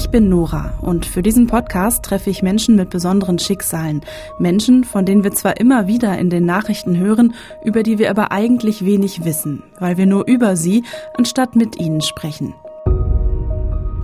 [0.00, 4.00] Ich bin Nora und für diesen Podcast treffe ich Menschen mit besonderen Schicksalen.
[4.38, 7.34] Menschen, von denen wir zwar immer wieder in den Nachrichten hören,
[7.64, 10.84] über die wir aber eigentlich wenig wissen, weil wir nur über sie
[11.18, 12.54] anstatt mit ihnen sprechen.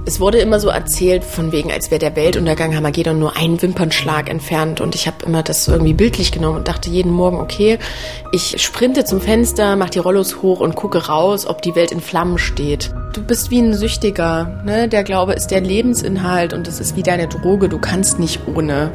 [0.09, 4.30] Es wurde immer so erzählt, von wegen, als wäre der Weltuntergang Hamagedon nur ein Wimpernschlag
[4.30, 4.80] entfernt.
[4.80, 7.80] Und ich habe immer das irgendwie bildlich genommen und dachte jeden Morgen, okay,
[8.30, 12.00] ich sprinte zum Fenster, mach die Rollos hoch und gucke raus, ob die Welt in
[12.00, 12.95] Flammen steht.
[13.14, 14.62] Du bist wie ein Süchtiger.
[14.64, 14.88] Ne?
[14.88, 17.68] Der Glaube ist der Lebensinhalt und das ist wie deine Droge.
[17.68, 18.93] Du kannst nicht ohne.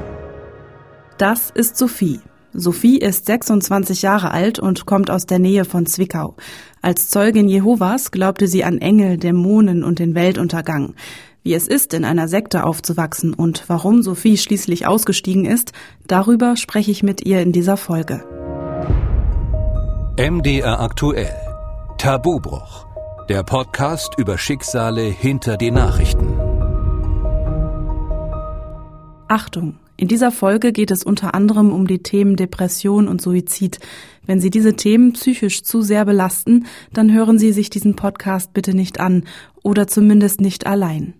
[1.17, 2.21] Das ist Sophie.
[2.53, 6.35] Sophie ist 26 Jahre alt und kommt aus der Nähe von Zwickau.
[6.81, 10.95] Als Zeugin Jehovas glaubte sie an Engel, Dämonen und den Weltuntergang.
[11.43, 15.71] Wie es ist, in einer Sekte aufzuwachsen und warum Sophie schließlich ausgestiegen ist,
[16.07, 18.23] darüber spreche ich mit ihr in dieser Folge.
[20.19, 21.33] MDR aktuell.
[21.97, 22.85] Tabubruch.
[23.29, 26.37] Der Podcast über Schicksale hinter die Nachrichten.
[29.27, 29.80] Achtung!
[30.01, 33.77] In dieser Folge geht es unter anderem um die Themen Depression und Suizid.
[34.25, 38.75] Wenn Sie diese Themen psychisch zu sehr belasten, dann hören Sie sich diesen Podcast bitte
[38.75, 39.25] nicht an
[39.61, 41.13] oder zumindest nicht allein.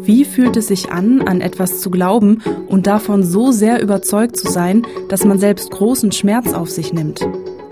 [0.00, 4.50] Wie fühlt es sich an, an etwas zu glauben und davon so sehr überzeugt zu
[4.50, 7.20] sein, dass man selbst großen Schmerz auf sich nimmt?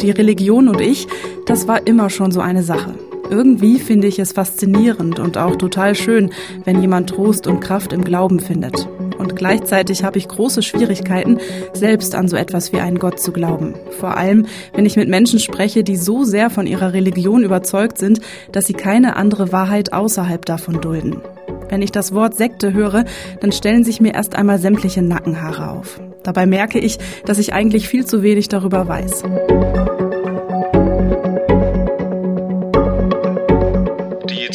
[0.02, 1.06] Die Religion und ich,
[1.46, 3.05] das war immer schon so eine Sache.
[3.30, 6.30] Irgendwie finde ich es faszinierend und auch total schön,
[6.64, 8.88] wenn jemand Trost und Kraft im Glauben findet.
[9.18, 11.38] Und gleichzeitig habe ich große Schwierigkeiten,
[11.72, 13.74] selbst an so etwas wie einen Gott zu glauben.
[13.98, 18.20] Vor allem, wenn ich mit Menschen spreche, die so sehr von ihrer Religion überzeugt sind,
[18.52, 21.22] dass sie keine andere Wahrheit außerhalb davon dulden.
[21.68, 23.04] Wenn ich das Wort Sekte höre,
[23.40, 26.00] dann stellen sich mir erst einmal sämtliche Nackenhaare auf.
[26.22, 29.24] Dabei merke ich, dass ich eigentlich viel zu wenig darüber weiß.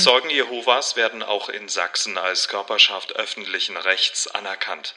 [0.01, 4.95] Zeugen Jehovas werden auch in Sachsen als Körperschaft öffentlichen Rechts anerkannt.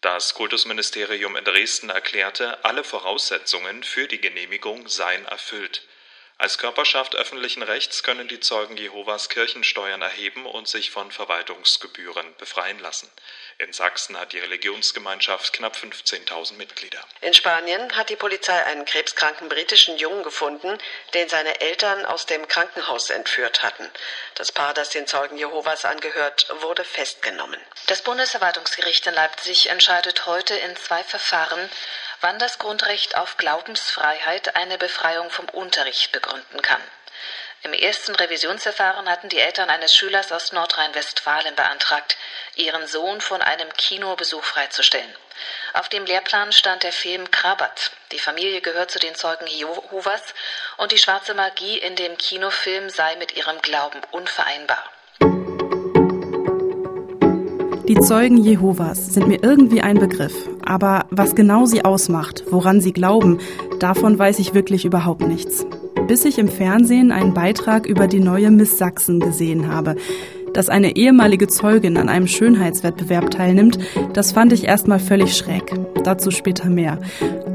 [0.00, 5.88] Das Kultusministerium in Dresden erklärte, alle Voraussetzungen für die Genehmigung seien erfüllt.
[6.36, 12.78] Als Körperschaft öffentlichen Rechts können die Zeugen Jehovas Kirchensteuern erheben und sich von Verwaltungsgebühren befreien
[12.78, 13.10] lassen.
[13.60, 17.00] In Sachsen hat die Religionsgemeinschaft knapp 15.000 Mitglieder.
[17.22, 20.78] In Spanien hat die Polizei einen krebskranken britischen Jungen gefunden,
[21.12, 23.90] den seine Eltern aus dem Krankenhaus entführt hatten.
[24.36, 27.60] Das Paar, das den Zeugen Jehovas angehört, wurde festgenommen.
[27.88, 31.68] Das Bundesverwaltungsgericht in Leipzig entscheidet heute in zwei Verfahren,
[32.20, 36.82] wann das Grundrecht auf Glaubensfreiheit eine Befreiung vom Unterricht begründen kann.
[37.64, 42.16] Im ersten Revisionsverfahren hatten die Eltern eines Schülers aus Nordrhein-Westfalen beantragt,
[42.54, 45.12] ihren Sohn von einem Kinobesuch freizustellen.
[45.74, 47.90] Auf dem Lehrplan stand der Film Krabat.
[48.12, 50.22] Die Familie gehört zu den Zeugen Jehovas
[50.76, 54.84] und die schwarze Magie in dem Kinofilm sei mit ihrem Glauben unvereinbar.
[57.88, 62.92] Die Zeugen Jehovas sind mir irgendwie ein Begriff, aber was genau sie ausmacht, woran sie
[62.92, 63.40] glauben,
[63.80, 65.64] davon weiß ich wirklich überhaupt nichts.
[66.08, 69.94] Bis ich im Fernsehen einen Beitrag über die neue Miss Sachsen gesehen habe.
[70.54, 73.78] Dass eine ehemalige Zeugin an einem Schönheitswettbewerb teilnimmt,
[74.14, 75.74] das fand ich erstmal völlig schräg.
[76.04, 76.98] Dazu später mehr.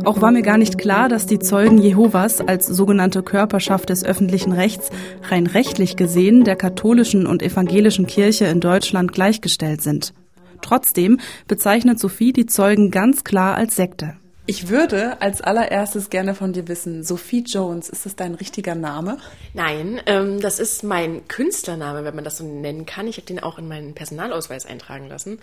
[0.06, 4.52] Auch war mir gar nicht klar, dass die Zeugen Jehovas als sogenannte Körperschaft des öffentlichen
[4.52, 4.92] Rechts
[5.30, 10.14] rein rechtlich gesehen der katholischen und evangelischen Kirche in Deutschland gleichgestellt sind.
[10.62, 14.14] Trotzdem bezeichnet Sophie die Zeugen ganz klar als Sekte.
[14.46, 19.18] Ich würde als allererstes gerne von dir wissen, Sophie Jones, ist das dein richtiger Name?
[19.54, 23.08] Nein, ähm, das ist mein Künstlername, wenn man das so nennen kann.
[23.08, 25.40] Ich habe den auch in meinen Personalausweis eintragen lassen.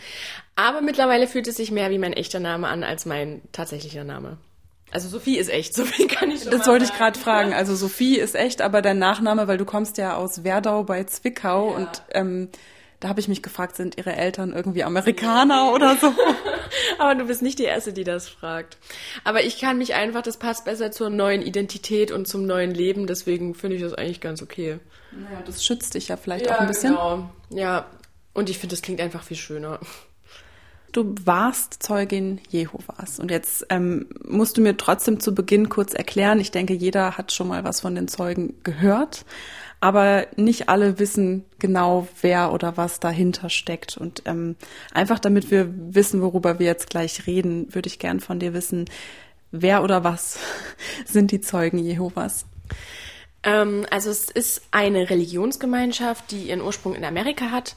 [0.55, 4.37] Aber mittlerweile fühlt es sich mehr wie mein echter Name an als mein tatsächlicher Name.
[4.91, 7.55] Also Sophie ist echt, Sophie kann ich schon Das wollte ich gerade fragen.
[7.61, 11.71] Also Sophie ist echt, aber dein Nachname, weil du kommst ja aus Werdau bei Zwickau
[11.71, 11.77] ja.
[11.77, 12.49] und ähm,
[13.01, 16.13] da habe ich mich gefragt, sind ihre Eltern irgendwie Amerikaner oder so?
[16.99, 18.77] Aber du bist nicht die Erste, die das fragt.
[19.25, 23.07] Aber ich kann mich einfach, das passt besser zur neuen Identität und zum neuen Leben,
[23.07, 24.79] deswegen finde ich das eigentlich ganz okay.
[25.13, 26.93] Naja, das schützt dich ja vielleicht ja, auch ein bisschen.
[26.93, 27.31] Genau.
[27.49, 27.87] Ja,
[28.35, 29.81] und ich finde, das klingt einfach viel schöner.
[30.93, 36.41] Du warst Zeugin Jehovas und jetzt ähm, musst du mir trotzdem zu Beginn kurz erklären.
[36.41, 39.25] Ich denke, jeder hat schon mal was von den Zeugen gehört
[39.81, 43.97] aber nicht alle wissen genau, wer oder was dahinter steckt.
[43.97, 44.57] Und ähm,
[44.93, 48.85] einfach damit wir wissen, worüber wir jetzt gleich reden, würde ich gern von dir wissen,
[49.51, 50.39] wer oder was
[51.07, 52.45] sind die Zeugen Jehovas?
[53.43, 57.75] Ähm, also es ist eine Religionsgemeinschaft, die ihren Ursprung in Amerika hat.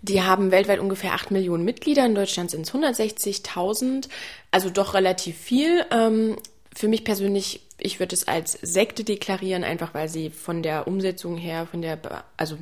[0.00, 4.08] Die haben weltweit ungefähr 8 Millionen Mitglieder, in Deutschland sind es 160.000,
[4.50, 5.84] also doch relativ viel.
[5.90, 6.36] Ähm,
[6.74, 11.36] für mich persönlich ich würde es als Sekte deklarieren, einfach weil sie von der Umsetzung
[11.36, 11.98] her, von der,
[12.36, 12.56] also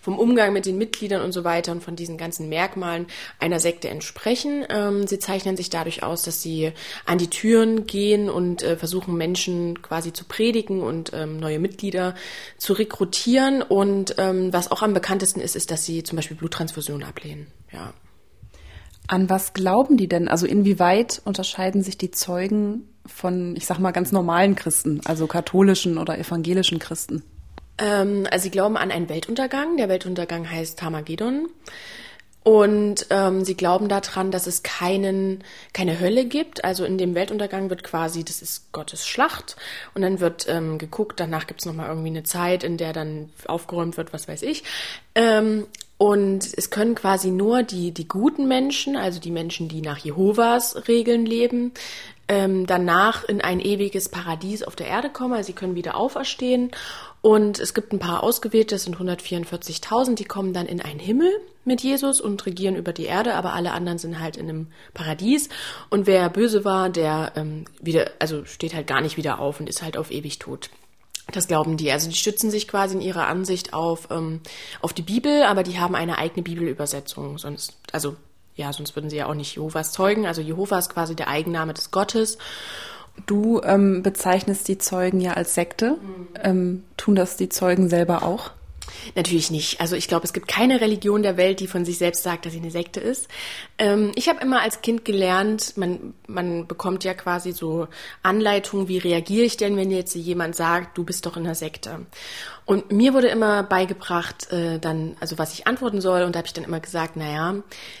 [0.00, 3.08] vom Umgang mit den Mitgliedern und so weiter und von diesen ganzen Merkmalen
[3.40, 4.64] einer Sekte entsprechen.
[4.68, 6.72] Ähm, sie zeichnen sich dadurch aus, dass sie
[7.06, 12.14] an die Türen gehen und äh, versuchen, Menschen quasi zu predigen und ähm, neue Mitglieder
[12.56, 13.62] zu rekrutieren.
[13.62, 17.48] Und ähm, was auch am bekanntesten ist, ist, dass sie zum Beispiel Bluttransfusionen ablehnen.
[17.72, 17.94] Ja.
[19.08, 20.28] An was glauben die denn?
[20.28, 25.98] Also inwieweit unterscheiden sich die Zeugen von, ich sag mal, ganz normalen Christen, also katholischen
[25.98, 27.22] oder evangelischen Christen?
[27.78, 29.76] Ähm, also sie glauben an einen Weltuntergang.
[29.76, 31.48] Der Weltuntergang heißt Hamagedon.
[32.44, 35.44] Und ähm, sie glauben daran, dass es keinen,
[35.74, 36.64] keine Hölle gibt.
[36.64, 39.56] Also in dem Weltuntergang wird quasi, das ist Gottes Schlacht.
[39.94, 43.28] Und dann wird ähm, geguckt, danach gibt es nochmal irgendwie eine Zeit, in der dann
[43.46, 44.64] aufgeräumt wird, was weiß ich.
[45.14, 45.66] Ähm,
[45.98, 50.88] und es können quasi nur die, die guten Menschen, also die Menschen, die nach Jehovas
[50.88, 51.72] Regeln leben,
[52.28, 55.34] ähm, danach in ein ewiges Paradies auf der Erde kommen.
[55.34, 56.70] Also sie können wieder auferstehen.
[57.20, 61.30] Und es gibt ein paar ausgewählte, das sind 144.000, die kommen dann in einen Himmel
[61.64, 65.48] mit Jesus und regieren über die Erde, aber alle anderen sind halt in einem Paradies.
[65.90, 69.68] Und wer böse war, der ähm, wieder, also steht halt gar nicht wieder auf und
[69.68, 70.70] ist halt auf ewig tot.
[71.30, 71.92] Das glauben die.
[71.92, 74.40] Also die stützen sich quasi in ihrer Ansicht auf, ähm,
[74.80, 77.36] auf die Bibel, aber die haben eine eigene Bibelübersetzung.
[77.36, 78.16] Sonst, also
[78.58, 80.26] ja, sonst würden sie ja auch nicht Jehovas zeugen.
[80.26, 82.38] Also Jehova ist quasi der Eigenname des Gottes.
[83.26, 85.92] Du ähm, bezeichnest die Zeugen ja als Sekte.
[85.92, 86.28] Mhm.
[86.42, 88.50] Ähm, tun das die Zeugen selber auch?
[89.14, 89.80] Natürlich nicht.
[89.80, 92.52] Also ich glaube, es gibt keine Religion der Welt, die von sich selbst sagt, dass
[92.52, 93.28] sie eine Sekte ist.
[93.78, 97.88] Ähm, ich habe immer als Kind gelernt, man, man bekommt ja quasi so
[98.22, 102.06] Anleitungen, wie reagiere ich denn, wenn jetzt jemand sagt, du bist doch in einer Sekte.
[102.64, 106.22] Und mir wurde immer beigebracht, äh, dann, also was ich antworten soll.
[106.22, 107.54] Und da habe ich dann immer gesagt, naja,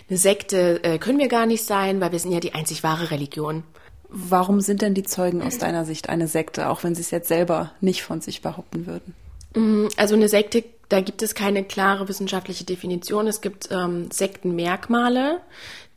[0.08, 3.10] eine Sekte äh, können wir gar nicht sein, weil wir sind ja die einzig wahre
[3.10, 3.64] Religion.
[4.10, 7.28] Warum sind denn die Zeugen aus deiner Sicht eine Sekte, auch wenn sie es jetzt
[7.28, 9.14] selber nicht von sich behaupten würden?
[9.54, 13.26] Mm, also eine Sekte, da gibt es keine klare wissenschaftliche Definition.
[13.26, 15.40] Es gibt ähm, Sektenmerkmale,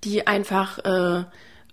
[0.04, 1.24] die einfach äh,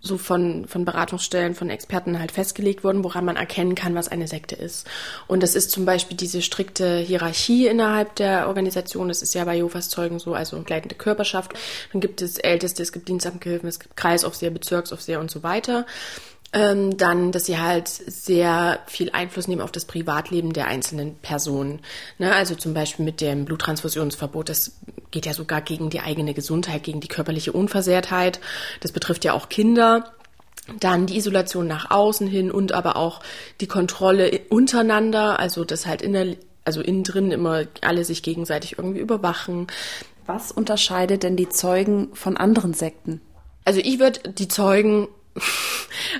[0.00, 4.28] so von, von Beratungsstellen, von Experten halt festgelegt wurden, woran man erkennen kann, was eine
[4.28, 4.86] Sekte ist.
[5.26, 9.08] Und das ist zum Beispiel diese strikte Hierarchie innerhalb der Organisation.
[9.08, 11.52] Das ist ja bei Jehovas Zeugen so, also gleitende Körperschaft.
[11.92, 15.84] Dann gibt es Älteste, es gibt Dienstamtgehilfen, es gibt Kreisaufseher, Bezirksaufseher und so weiter.
[16.54, 21.80] Ähm, dann, dass sie halt sehr viel Einfluss nehmen auf das Privatleben der einzelnen Personen.
[22.16, 22.34] Ne?
[22.34, 24.78] Also zum Beispiel mit dem Bluttransfusionsverbot, das
[25.10, 28.40] geht ja sogar gegen die eigene Gesundheit, gegen die körperliche Unversehrtheit.
[28.80, 30.14] Das betrifft ja auch Kinder.
[30.80, 33.20] Dann die Isolation nach außen hin und aber auch
[33.60, 39.00] die Kontrolle untereinander, also das halt in also innen drin immer alle sich gegenseitig irgendwie
[39.00, 39.66] überwachen.
[40.26, 43.22] Was unterscheidet denn die Zeugen von anderen Sekten?
[43.64, 45.08] Also ich würde die Zeugen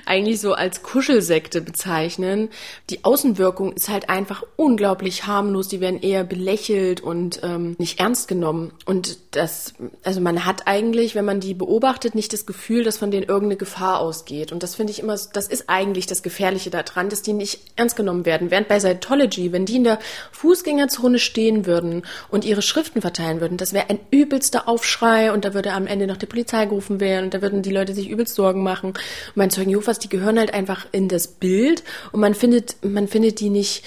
[0.05, 2.49] eigentlich so als Kuschelsekte bezeichnen.
[2.89, 5.67] Die Außenwirkung ist halt einfach unglaublich harmlos.
[5.67, 8.71] Die werden eher belächelt und ähm, nicht ernst genommen.
[8.85, 9.73] Und das,
[10.03, 13.57] also man hat eigentlich, wenn man die beobachtet, nicht das Gefühl, dass von denen irgendeine
[13.57, 14.51] Gefahr ausgeht.
[14.51, 17.95] Und das finde ich immer, das ist eigentlich das Gefährliche daran, dass die nicht ernst
[17.95, 18.51] genommen werden.
[18.51, 19.99] Während bei Scientology, wenn die in der
[20.31, 25.53] Fußgängerzone stehen würden und ihre Schriften verteilen würden, das wäre ein übelster Aufschrei und da
[25.53, 28.35] würde am Ende noch die Polizei gerufen werden und da würden die Leute sich übelst
[28.35, 28.93] Sorgen machen.
[29.29, 33.07] Und mein Zeugen Jehovas, die gehören halt einfach in das Bild und man findet, man
[33.07, 33.83] findet die nicht,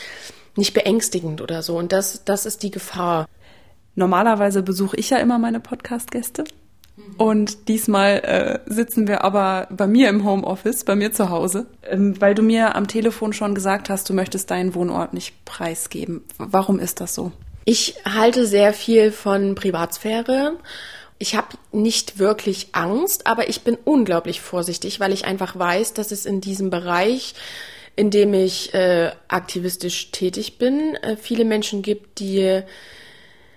[0.56, 1.76] nicht beängstigend oder so.
[1.76, 3.28] Und das, das ist die Gefahr.
[3.94, 6.44] Normalerweise besuche ich ja immer meine Podcast-Gäste.
[7.16, 12.20] Und diesmal äh, sitzen wir aber bei mir im Homeoffice, bei mir zu Hause, ähm,
[12.20, 16.22] weil du mir am Telefon schon gesagt hast, du möchtest deinen Wohnort nicht preisgeben.
[16.38, 17.32] Warum ist das so?
[17.64, 20.56] Ich halte sehr viel von Privatsphäre
[21.22, 26.10] ich habe nicht wirklich Angst, aber ich bin unglaublich vorsichtig, weil ich einfach weiß, dass
[26.10, 27.34] es in diesem Bereich,
[27.94, 32.62] in dem ich äh, aktivistisch tätig bin, äh, viele Menschen gibt, die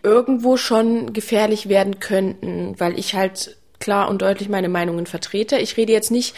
[0.04, 5.58] irgendwo schon gefährlich werden könnten, weil ich halt klar und deutlich meine Meinungen vertrete.
[5.58, 6.36] Ich rede jetzt nicht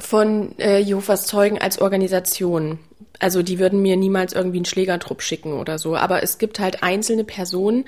[0.00, 2.80] von äh, Jehovas Zeugen als Organisation.
[3.20, 5.96] Also die würden mir niemals irgendwie einen Schlägertrupp schicken oder so.
[5.96, 7.84] Aber es gibt halt einzelne Personen,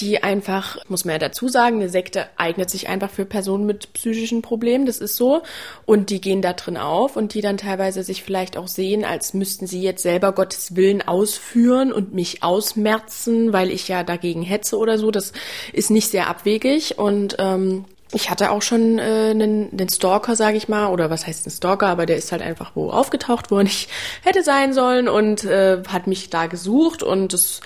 [0.00, 3.92] die einfach, muss man ja dazu sagen, eine Sekte eignet sich einfach für Personen mit
[3.92, 5.42] psychischen Problemen, das ist so.
[5.86, 9.34] Und die gehen da drin auf und die dann teilweise sich vielleicht auch sehen, als
[9.34, 14.78] müssten sie jetzt selber Gottes Willen ausführen und mich ausmerzen, weil ich ja dagegen hetze
[14.78, 15.10] oder so.
[15.10, 15.32] Das
[15.72, 20.56] ist nicht sehr abwegig und ähm, ich hatte auch schon äh, einen, einen Stalker, sage
[20.56, 23.58] ich mal, oder was heißt ein Stalker, aber der ist halt einfach wo aufgetaucht, wo
[23.58, 23.88] er nicht
[24.22, 27.60] hätte sein sollen und äh, hat mich da gesucht und das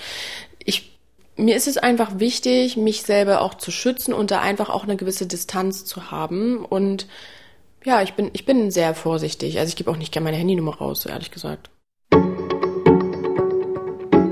[1.37, 4.95] mir ist es einfach wichtig, mich selber auch zu schützen und da einfach auch eine
[4.95, 6.63] gewisse Distanz zu haben.
[6.63, 7.07] Und
[7.83, 9.59] ja, ich bin, ich bin sehr vorsichtig.
[9.59, 11.69] Also ich gebe auch nicht gerne meine Handynummer raus, ehrlich gesagt.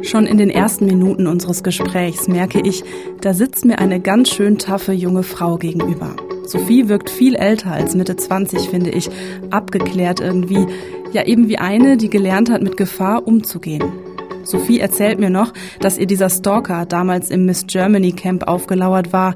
[0.01, 2.83] Schon in den ersten Minuten unseres Gesprächs merke ich,
[3.21, 6.15] da sitzt mir eine ganz schön taffe junge Frau gegenüber.
[6.45, 9.09] Sophie wirkt viel älter als Mitte 20, finde ich,
[9.49, 10.67] abgeklärt irgendwie.
[11.13, 14.12] Ja, eben wie eine, die gelernt hat, mit Gefahr umzugehen.
[14.43, 19.35] Sophie erzählt mir noch, dass ihr dieser Stalker damals im Miss Germany Camp aufgelauert war,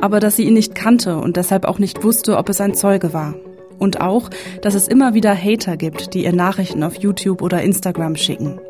[0.00, 3.12] aber dass sie ihn nicht kannte und deshalb auch nicht wusste, ob es ein Zeuge
[3.12, 3.34] war.
[3.78, 4.28] Und auch,
[4.62, 8.60] dass es immer wieder Hater gibt, die ihr Nachrichten auf YouTube oder Instagram schicken.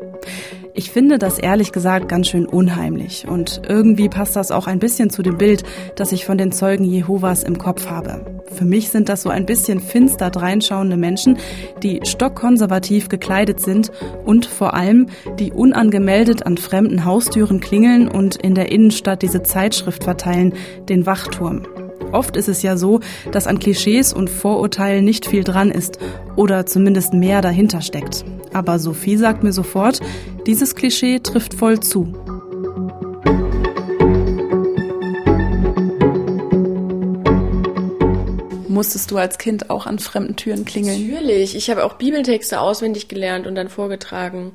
[0.73, 5.09] Ich finde das ehrlich gesagt ganz schön unheimlich und irgendwie passt das auch ein bisschen
[5.09, 5.63] zu dem Bild,
[5.95, 8.25] das ich von den Zeugen Jehovas im Kopf habe.
[8.51, 11.37] Für mich sind das so ein bisschen finster dreinschauende Menschen,
[11.83, 13.91] die stockkonservativ gekleidet sind
[14.25, 15.07] und vor allem,
[15.39, 20.53] die unangemeldet an fremden Haustüren klingeln und in der Innenstadt diese Zeitschrift verteilen,
[20.87, 21.63] den Wachturm.
[22.11, 22.99] Oft ist es ja so,
[23.31, 25.99] dass an Klischees und Vorurteilen nicht viel dran ist
[26.35, 28.25] oder zumindest mehr dahinter steckt.
[28.53, 29.99] Aber Sophie sagt mir sofort,
[30.47, 32.13] dieses Klischee trifft voll zu.
[38.67, 41.09] Musstest du als Kind auch an fremden Türen klingeln?
[41.09, 41.55] Natürlich.
[41.55, 44.53] Ich habe auch Bibeltexte auswendig gelernt und dann vorgetragen.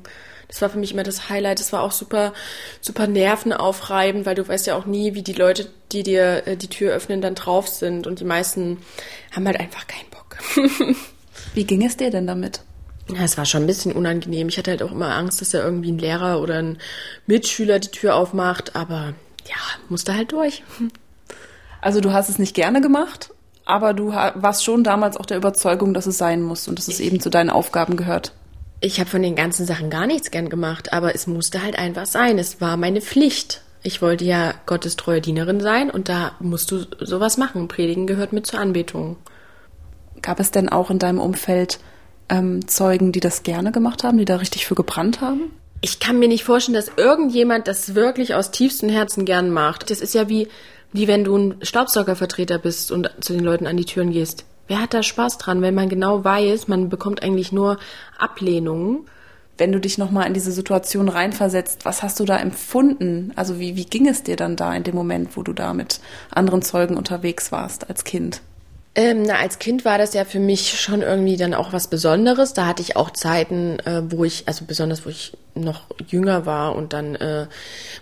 [0.54, 1.58] Das war für mich immer das Highlight.
[1.58, 2.32] Das war auch super,
[2.80, 6.68] super nervenaufreibend, weil du weißt ja auch nie, wie die Leute, die dir äh, die
[6.68, 8.06] Tür öffnen, dann drauf sind.
[8.06, 8.78] Und die meisten
[9.34, 10.36] haben halt einfach keinen Bock.
[11.54, 12.60] wie ging es dir denn damit?
[13.08, 14.48] Ja, es war schon ein bisschen unangenehm.
[14.48, 16.78] Ich hatte halt auch immer Angst, dass da irgendwie ein Lehrer oder ein
[17.26, 19.14] Mitschüler die Tür aufmacht, aber
[19.48, 19.56] ja,
[19.88, 20.62] musste halt durch.
[21.80, 23.30] Also du hast es nicht gerne gemacht,
[23.64, 27.00] aber du warst schon damals auch der Überzeugung, dass es sein muss und dass es
[27.00, 28.32] eben zu deinen Aufgaben gehört.
[28.80, 32.06] Ich habe von den ganzen Sachen gar nichts gern gemacht, aber es musste halt einfach
[32.06, 32.38] sein.
[32.38, 33.62] Es war meine Pflicht.
[33.82, 37.68] Ich wollte ja Gottes treue Dienerin sein und da musst du sowas machen.
[37.68, 39.16] Predigen gehört mit zur Anbetung.
[40.22, 41.78] Gab es denn auch in deinem Umfeld
[42.30, 45.50] ähm, Zeugen, die das gerne gemacht haben, die da richtig für gebrannt haben?
[45.82, 49.90] Ich kann mir nicht vorstellen, dass irgendjemand das wirklich aus tiefstem Herzen gern macht.
[49.90, 50.48] Das ist ja wie,
[50.92, 54.46] wie wenn du ein Staubsaugervertreter bist und zu den Leuten an die Türen gehst.
[54.66, 57.78] Wer hat da Spaß dran, wenn man genau weiß, man bekommt eigentlich nur
[58.18, 59.06] Ablehnungen?
[59.56, 63.32] Wenn du dich nochmal in diese Situation reinversetzt, was hast du da empfunden?
[63.36, 66.00] Also wie, wie ging es dir dann da in dem Moment, wo du da mit
[66.30, 68.40] anderen Zeugen unterwegs warst als Kind?
[68.96, 72.54] Ähm, na, als Kind war das ja für mich schon irgendwie dann auch was Besonderes.
[72.54, 76.76] Da hatte ich auch Zeiten, äh, wo ich, also besonders wo ich noch jünger war
[76.76, 77.46] und dann äh,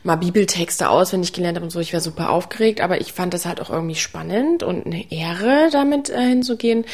[0.02, 1.80] mal Bibeltexte auswendig gelernt habe und so.
[1.80, 5.70] Ich war super aufgeregt, aber ich fand das halt auch irgendwie spannend und eine Ehre,
[5.72, 6.84] damit äh, hinzugehen.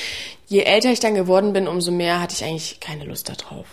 [0.47, 3.67] Je älter ich dann geworden bin, umso mehr hatte ich eigentlich keine Lust darauf.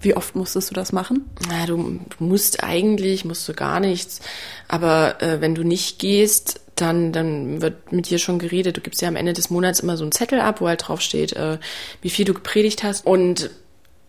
[0.00, 1.28] Wie oft musstest du das machen?
[1.48, 4.20] Na, du, du musst eigentlich, musst du gar nichts.
[4.68, 8.76] Aber äh, wenn du nicht gehst, dann, dann wird mit dir schon geredet.
[8.76, 11.00] Du gibst ja am Ende des Monats immer so einen Zettel ab, wo halt drauf
[11.00, 11.58] steht, äh,
[12.02, 13.06] wie viel du gepredigt hast.
[13.06, 13.50] Und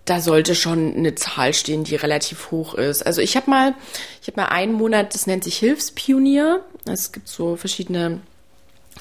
[0.06, 3.06] da sollte schon eine Zahl stehen, die relativ hoch ist.
[3.06, 3.76] Also ich habe mal,
[4.22, 6.64] ich habe mal einen Monat, das nennt sich Hilfspionier.
[6.86, 8.20] Es gibt so verschiedene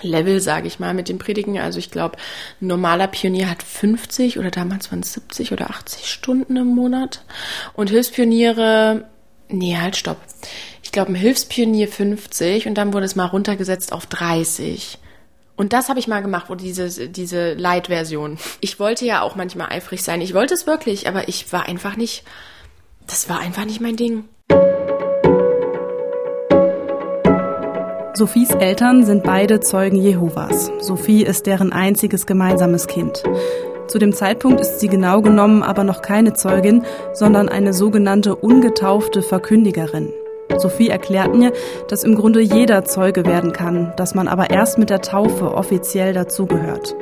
[0.03, 1.59] Level, sage ich mal, mit dem Predigen.
[1.59, 2.17] Also ich glaube,
[2.61, 7.23] ein normaler Pionier hat 50 oder damals waren es 70 oder 80 Stunden im Monat.
[7.73, 9.05] Und Hilfspioniere,
[9.49, 10.19] nee, halt, stopp.
[10.83, 14.99] Ich glaube, ein Hilfspionier 50 und dann wurde es mal runtergesetzt auf 30.
[15.57, 18.39] Und das habe ich mal gemacht, wo diese, diese Light-Version.
[18.61, 20.21] Ich wollte ja auch manchmal eifrig sein.
[20.21, 22.23] Ich wollte es wirklich, aber ich war einfach nicht,
[23.07, 24.25] das war einfach nicht mein Ding.
[28.15, 30.73] Sophies Eltern sind beide Zeugen Jehovas.
[30.81, 33.23] Sophie ist deren einziges gemeinsames Kind.
[33.89, 39.23] Zu dem Zeitpunkt ist sie genau genommen aber noch keine Zeugin, sondern eine sogenannte ungetaufte
[39.23, 40.13] Verkündigerin.
[40.59, 41.53] Sophie erklärt mir,
[41.89, 46.13] dass im Grunde jeder Zeuge werden kann, dass man aber erst mit der Taufe offiziell
[46.13, 46.97] dazugehört.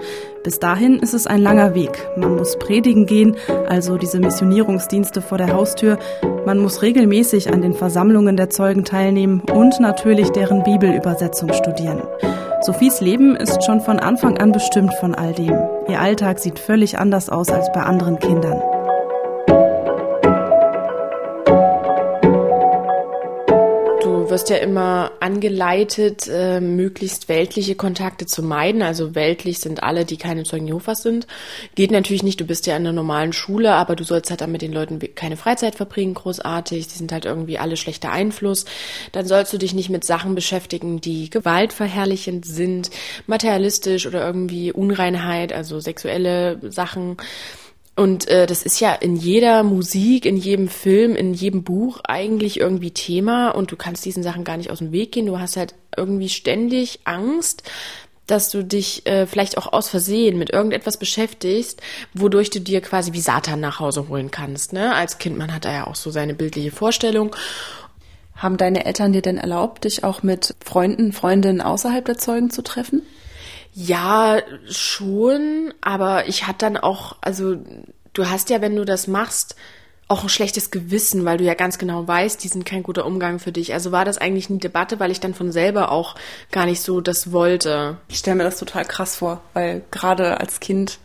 [0.44, 2.06] Bis dahin ist es ein langer Weg.
[2.16, 3.36] Man muss predigen gehen,
[3.68, 5.98] also diese Missionierungsdienste vor der Haustür.
[6.44, 12.02] Man muss regelmäßig an den Versammlungen der Zeugen teilnehmen und natürlich deren Bibelübersetzung studieren.
[12.62, 15.56] Sophies Leben ist schon von Anfang an bestimmt von all dem.
[15.88, 18.60] Ihr Alltag sieht völlig anders aus als bei anderen Kindern.
[24.36, 28.82] Wirst ja immer angeleitet, äh, möglichst weltliche Kontakte zu meiden.
[28.82, 31.26] Also weltlich sind alle, die keine Zeugen Jehovas sind.
[31.74, 34.52] Geht natürlich nicht, du bist ja in einer normalen Schule, aber du sollst halt dann
[34.52, 36.86] mit den Leuten keine Freizeit verbringen, großartig.
[36.86, 38.66] Die sind halt irgendwie alle schlechter Einfluss.
[39.12, 42.90] Dann sollst du dich nicht mit Sachen beschäftigen, die gewaltverherrlichend sind,
[43.26, 47.16] materialistisch oder irgendwie Unreinheit, also sexuelle Sachen.
[47.96, 52.60] Und äh, das ist ja in jeder Musik, in jedem Film, in jedem Buch eigentlich
[52.60, 55.24] irgendwie Thema und du kannst diesen Sachen gar nicht aus dem Weg gehen.
[55.24, 57.62] Du hast halt irgendwie ständig Angst,
[58.26, 61.80] dass du dich äh, vielleicht auch aus Versehen mit irgendetwas beschäftigst,
[62.12, 64.74] wodurch du dir quasi wie Satan nach Hause holen kannst.
[64.74, 64.94] Ne?
[64.94, 67.34] Als Kind, man hat da ja auch so seine bildliche Vorstellung.
[68.34, 72.62] Haben deine Eltern dir denn erlaubt, dich auch mit Freunden, Freundinnen außerhalb der Zeugen zu
[72.62, 73.00] treffen?
[73.78, 74.38] Ja,
[74.70, 77.56] schon, aber ich hatte dann auch, also
[78.14, 79.54] du hast ja, wenn du das machst,
[80.08, 83.38] auch ein schlechtes Gewissen, weil du ja ganz genau weißt, die sind kein guter Umgang
[83.38, 83.74] für dich.
[83.74, 86.14] Also war das eigentlich nie Debatte, weil ich dann von selber auch
[86.52, 87.98] gar nicht so das wollte.
[88.08, 90.98] Ich stelle mir das total krass vor, weil gerade als Kind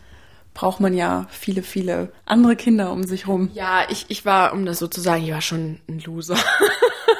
[0.54, 3.50] braucht man ja viele, viele andere Kinder um sich rum.
[3.52, 6.38] Ja, ich, ich war, um das so zu sagen, ich war schon ein Loser.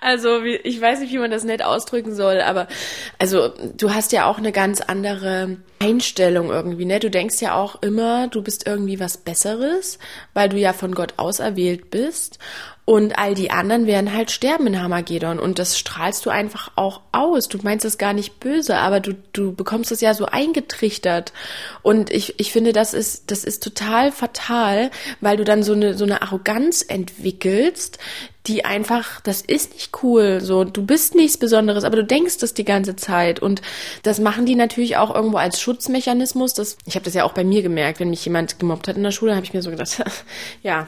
[0.00, 2.68] also ich weiß nicht, wie man das nett ausdrücken soll, aber
[3.18, 7.00] also du hast ja auch eine ganz andere Einstellung irgendwie, ne?
[7.00, 9.98] Du denkst ja auch immer, du bist irgendwie was Besseres,
[10.34, 12.38] weil du ja von Gott auserwählt bist
[12.90, 15.38] und all die anderen werden halt sterben in Hamagedon.
[15.38, 17.46] Und das strahlst du einfach auch aus.
[17.46, 21.32] Du meinst es gar nicht böse, aber du, du bekommst es ja so eingetrichtert.
[21.82, 24.90] Und ich, ich finde, das ist, das ist total fatal,
[25.20, 28.00] weil du dann so eine, so eine Arroganz entwickelst,
[28.46, 32.54] die einfach, das ist nicht cool, so, du bist nichts Besonderes, aber du denkst das
[32.54, 33.40] die ganze Zeit.
[33.40, 33.60] Und
[34.02, 37.44] das machen die natürlich auch irgendwo als Schutzmechanismus, das, ich habe das ja auch bei
[37.44, 40.02] mir gemerkt, wenn mich jemand gemobbt hat in der Schule, habe ich mir so gedacht,
[40.62, 40.86] ja,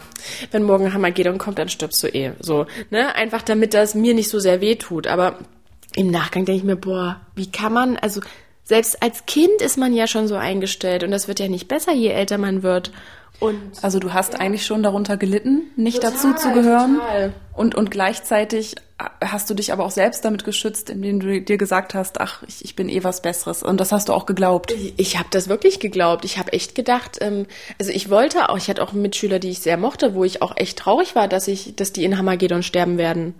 [0.50, 4.30] wenn morgen Hammergedon kommt, dann stirbst du eh, so, ne, einfach damit das mir nicht
[4.30, 5.38] so sehr weh tut, aber
[5.94, 8.22] im Nachgang denke ich mir, boah, wie kann man, also
[8.64, 11.02] selbst als Kind ist man ja schon so eingestellt.
[11.02, 12.92] Und das wird ja nicht besser, je älter man wird.
[13.42, 14.38] Und also du hast ja.
[14.38, 16.98] eigentlich schon darunter gelitten, nicht total, dazu zu gehören.
[16.98, 17.32] Total.
[17.54, 18.76] Und, und gleichzeitig
[19.20, 22.64] hast du dich aber auch selbst damit geschützt, indem du dir gesagt hast, ach, ich,
[22.64, 23.64] ich bin eh was Besseres.
[23.64, 24.70] Und das hast du auch geglaubt.
[24.70, 26.24] Ich, ich habe das wirklich geglaubt.
[26.24, 27.46] Ich habe echt gedacht, ähm,
[27.80, 30.56] also ich wollte auch, ich hatte auch Mitschüler, die ich sehr mochte, wo ich auch
[30.56, 33.34] echt traurig war, dass ich, dass die in Hamagedon sterben werden.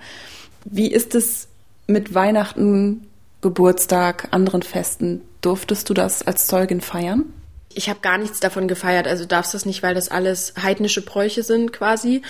[0.65, 1.47] Wie ist es
[1.87, 3.07] mit Weihnachten,
[3.41, 5.21] Geburtstag, anderen Festen?
[5.43, 7.33] Durftest du das als Zeugin feiern?
[7.77, 11.43] Ich habe gar nichts davon gefeiert, also darfst das nicht, weil das alles heidnische Bräuche
[11.43, 12.23] sind quasi.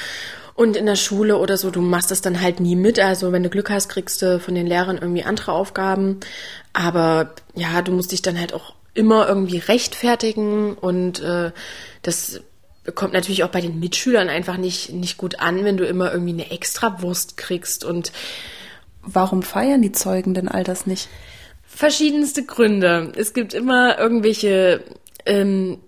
[0.54, 2.98] Und in der Schule oder so, du machst das dann halt nie mit.
[2.98, 6.20] Also wenn du Glück hast, kriegst du von den Lehrern irgendwie andere Aufgaben.
[6.74, 11.52] Aber ja, du musst dich dann halt auch immer irgendwie rechtfertigen und äh,
[12.02, 12.40] das
[12.94, 16.32] kommt natürlich auch bei den Mitschülern einfach nicht, nicht gut an, wenn du immer irgendwie
[16.32, 18.12] eine Extrawurst kriegst und
[19.02, 21.08] Warum feiern die Zeugen denn all das nicht?
[21.64, 23.12] Verschiedenste Gründe.
[23.16, 24.82] Es gibt immer irgendwelche
[25.26, 25.78] ähm,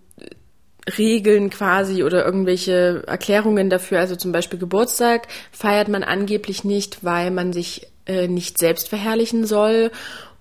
[0.99, 4.01] Regeln quasi oder irgendwelche Erklärungen dafür.
[4.01, 9.47] Also zum Beispiel Geburtstag feiert man angeblich nicht, weil man sich äh, nicht selbst verherrlichen
[9.47, 9.91] soll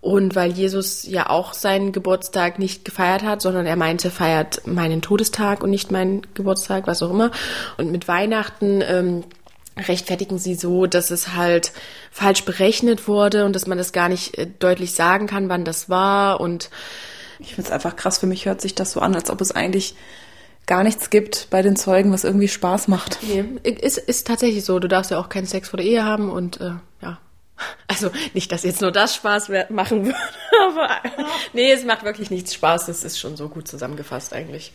[0.02, 5.02] und weil Jesus ja auch seinen Geburtstag nicht gefeiert hat, sondern er meinte, feiert meinen
[5.02, 7.32] Todestag und nicht meinen Geburtstag, was auch immer.
[7.78, 9.24] Und mit Weihnachten ähm,
[9.78, 11.72] rechtfertigen sie so, dass es halt
[12.12, 15.90] falsch berechnet wurde und dass man das gar nicht äh, deutlich sagen kann, wann das
[15.90, 16.70] war und
[17.44, 18.18] ich finde es einfach krass.
[18.18, 19.96] Für mich hört sich das so an, als ob es eigentlich
[20.66, 23.20] gar nichts gibt bei den Zeugen, was irgendwie Spaß macht.
[23.22, 24.80] Nee, ist, ist tatsächlich so.
[24.80, 27.20] Du darfst ja auch keinen Sex vor der Ehe haben und äh, ja.
[27.88, 30.18] Also nicht, dass jetzt nur das Spaß machen würde,
[30.70, 30.90] aber
[31.54, 32.88] nee, es macht wirklich nichts Spaß.
[32.88, 34.74] Das ist schon so gut zusammengefasst eigentlich.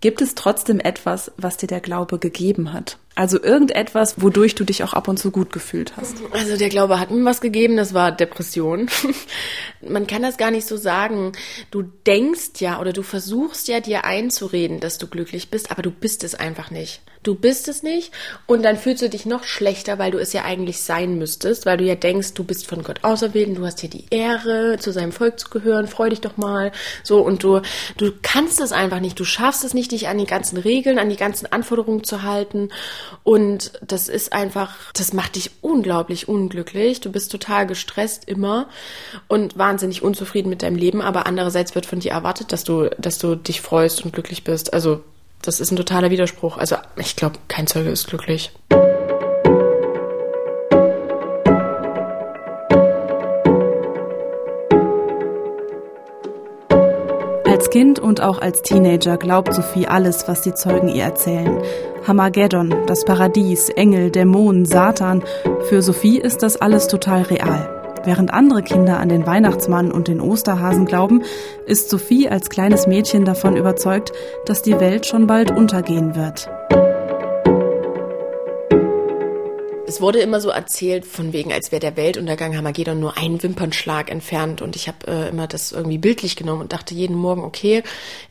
[0.00, 2.98] Gibt es trotzdem etwas, was dir der Glaube gegeben hat?
[3.18, 6.18] Also irgendetwas, wodurch du dich auch ab und zu gut gefühlt hast.
[6.30, 8.88] Also der Glaube hat mir was gegeben, das war Depression.
[9.80, 11.32] Man kann das gar nicht so sagen.
[11.72, 15.90] Du denkst ja oder du versuchst ja dir einzureden, dass du glücklich bist, aber du
[15.90, 17.00] bist es einfach nicht.
[17.24, 18.12] Du bist es nicht
[18.46, 21.76] und dann fühlst du dich noch schlechter, weil du es ja eigentlich sein müsstest, weil
[21.76, 25.10] du ja denkst, du bist von Gott auserwählt du hast hier die Ehre, zu seinem
[25.10, 26.70] Volk zu gehören, freu dich doch mal.
[27.02, 27.62] So und du
[27.96, 31.10] du kannst es einfach nicht, du schaffst es nicht, dich an die ganzen Regeln, an
[31.10, 32.68] die ganzen Anforderungen zu halten
[33.22, 37.00] und das ist einfach, das macht dich unglaublich unglücklich.
[37.00, 38.68] Du bist total gestresst immer
[39.28, 43.18] und wahnsinnig unzufrieden mit deinem Leben, aber andererseits wird von dir erwartet, dass du, dass
[43.18, 44.72] du dich freust und glücklich bist.
[44.72, 45.02] Also,
[45.42, 46.58] das ist ein totaler Widerspruch.
[46.58, 48.50] Also, ich glaube, kein Zeuge ist glücklich.
[57.68, 61.60] Als Kind und auch als Teenager glaubt Sophie alles, was die Zeugen ihr erzählen.
[62.06, 65.22] Hamageddon, das Paradies, Engel, Dämonen, Satan.
[65.68, 67.68] Für Sophie ist das alles total real.
[68.04, 71.24] Während andere Kinder an den Weihnachtsmann und den Osterhasen glauben,
[71.66, 74.12] ist Sophie als kleines Mädchen davon überzeugt,
[74.46, 76.48] dass die Welt schon bald untergehen wird.
[79.88, 84.10] Es wurde immer so erzählt, von wegen, als wäre der Weltuntergang Hamagedon nur ein Wimpernschlag
[84.10, 84.60] entfernt.
[84.60, 87.82] Und ich habe äh, immer das irgendwie bildlich genommen und dachte jeden Morgen, okay,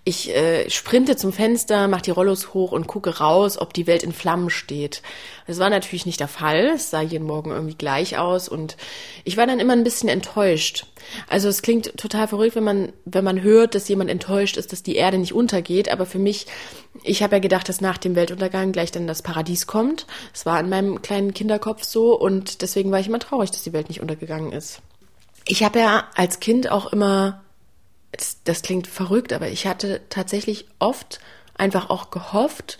[0.03, 4.03] ich äh, sprinte zum Fenster, mache die Rollos hoch und gucke raus, ob die Welt
[4.03, 5.01] in Flammen steht.
[5.47, 6.73] Das war natürlich nicht der Fall.
[6.75, 8.77] Es sah jeden Morgen irgendwie gleich aus und
[9.23, 10.85] ich war dann immer ein bisschen enttäuscht.
[11.27, 14.83] Also es klingt total verrückt, wenn man, wenn man hört, dass jemand enttäuscht ist, dass
[14.83, 15.89] die Erde nicht untergeht.
[15.89, 16.47] Aber für mich,
[17.03, 20.07] ich habe ja gedacht, dass nach dem Weltuntergang gleich dann das Paradies kommt.
[20.33, 23.73] Es war in meinem kleinen Kinderkopf so und deswegen war ich immer traurig, dass die
[23.73, 24.81] Welt nicht untergegangen ist.
[25.47, 27.41] Ich habe ja als Kind auch immer,
[28.11, 31.19] das, das klingt verrückt, aber ich hatte tatsächlich oft
[31.57, 32.77] einfach auch gehofft,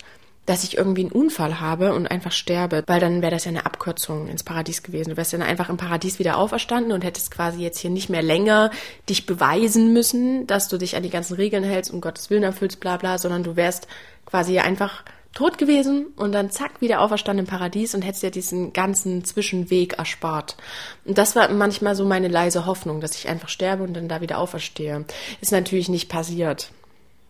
[0.48, 3.66] dass ich irgendwie einen Unfall habe und einfach sterbe, weil dann wäre das ja eine
[3.66, 5.10] Abkürzung ins Paradies gewesen.
[5.10, 8.22] Du wärst dann einfach im Paradies wieder auferstanden und hättest quasi jetzt hier nicht mehr
[8.22, 8.70] länger
[9.10, 12.80] dich beweisen müssen, dass du dich an die ganzen Regeln hältst und Gottes Willen erfüllst,
[12.80, 13.88] bla bla, sondern du wärst
[14.24, 18.72] quasi einfach tot gewesen und dann zack wieder auferstanden im Paradies und hättest dir diesen
[18.72, 20.56] ganzen Zwischenweg erspart.
[21.04, 24.22] Und das war manchmal so meine leise Hoffnung, dass ich einfach sterbe und dann da
[24.22, 25.04] wieder auferstehe.
[25.42, 26.70] Ist natürlich nicht passiert.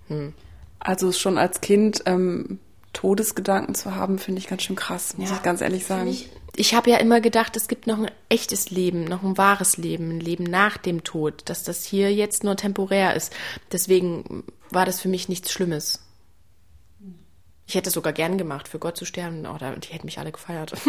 [0.06, 0.34] Hm.
[0.78, 2.60] Also schon als Kind ähm,
[2.98, 6.08] Todesgedanken zu haben, finde ich ganz schön krass, muss ja, ich ganz ehrlich sagen.
[6.08, 9.76] Ich, ich habe ja immer gedacht, es gibt noch ein echtes Leben, noch ein wahres
[9.76, 13.32] Leben, ein Leben nach dem Tod, dass das hier jetzt nur temporär ist.
[13.70, 16.02] Deswegen war das für mich nichts Schlimmes.
[17.68, 19.46] Ich hätte es sogar gern gemacht, für Gott zu sterben.
[19.46, 20.72] Oh, die hätten mich alle gefeiert.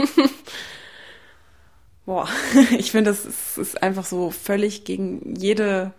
[2.07, 2.27] Boah,
[2.71, 5.93] ich finde, das ist, ist einfach so völlig gegen jede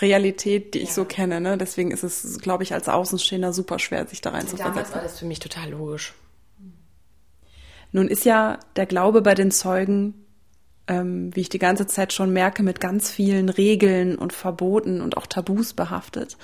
[0.00, 0.84] Realität, die ja.
[0.84, 1.40] ich so kenne.
[1.40, 1.56] Ne?
[1.56, 4.94] Deswegen ist es, glaube ich, als Außenstehender super schwer, sich da rein zu versetzen.
[4.94, 6.14] war das für mich total logisch.
[7.92, 10.26] Nun ist ja der Glaube bei den Zeugen,
[10.86, 15.16] ähm, wie ich die ganze Zeit schon merke, mit ganz vielen Regeln und Verboten und
[15.16, 16.36] auch Tabus behaftet.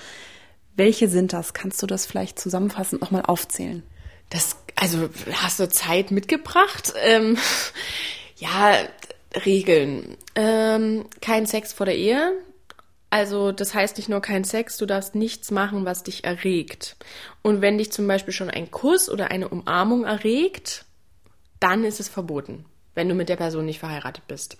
[0.75, 1.53] Welche sind das?
[1.53, 3.83] Kannst du das vielleicht zusammenfassend nochmal aufzählen?
[4.29, 6.93] Das, also hast du Zeit mitgebracht?
[7.03, 7.37] Ähm,
[8.37, 8.77] ja,
[9.45, 10.17] Regeln.
[10.35, 12.33] Ähm, kein Sex vor der Ehe,
[13.13, 16.95] also das heißt nicht nur kein Sex, du darfst nichts machen, was dich erregt.
[17.43, 20.85] Und wenn dich zum Beispiel schon ein Kuss oder eine Umarmung erregt,
[21.59, 24.57] dann ist es verboten, wenn du mit der Person nicht verheiratet bist.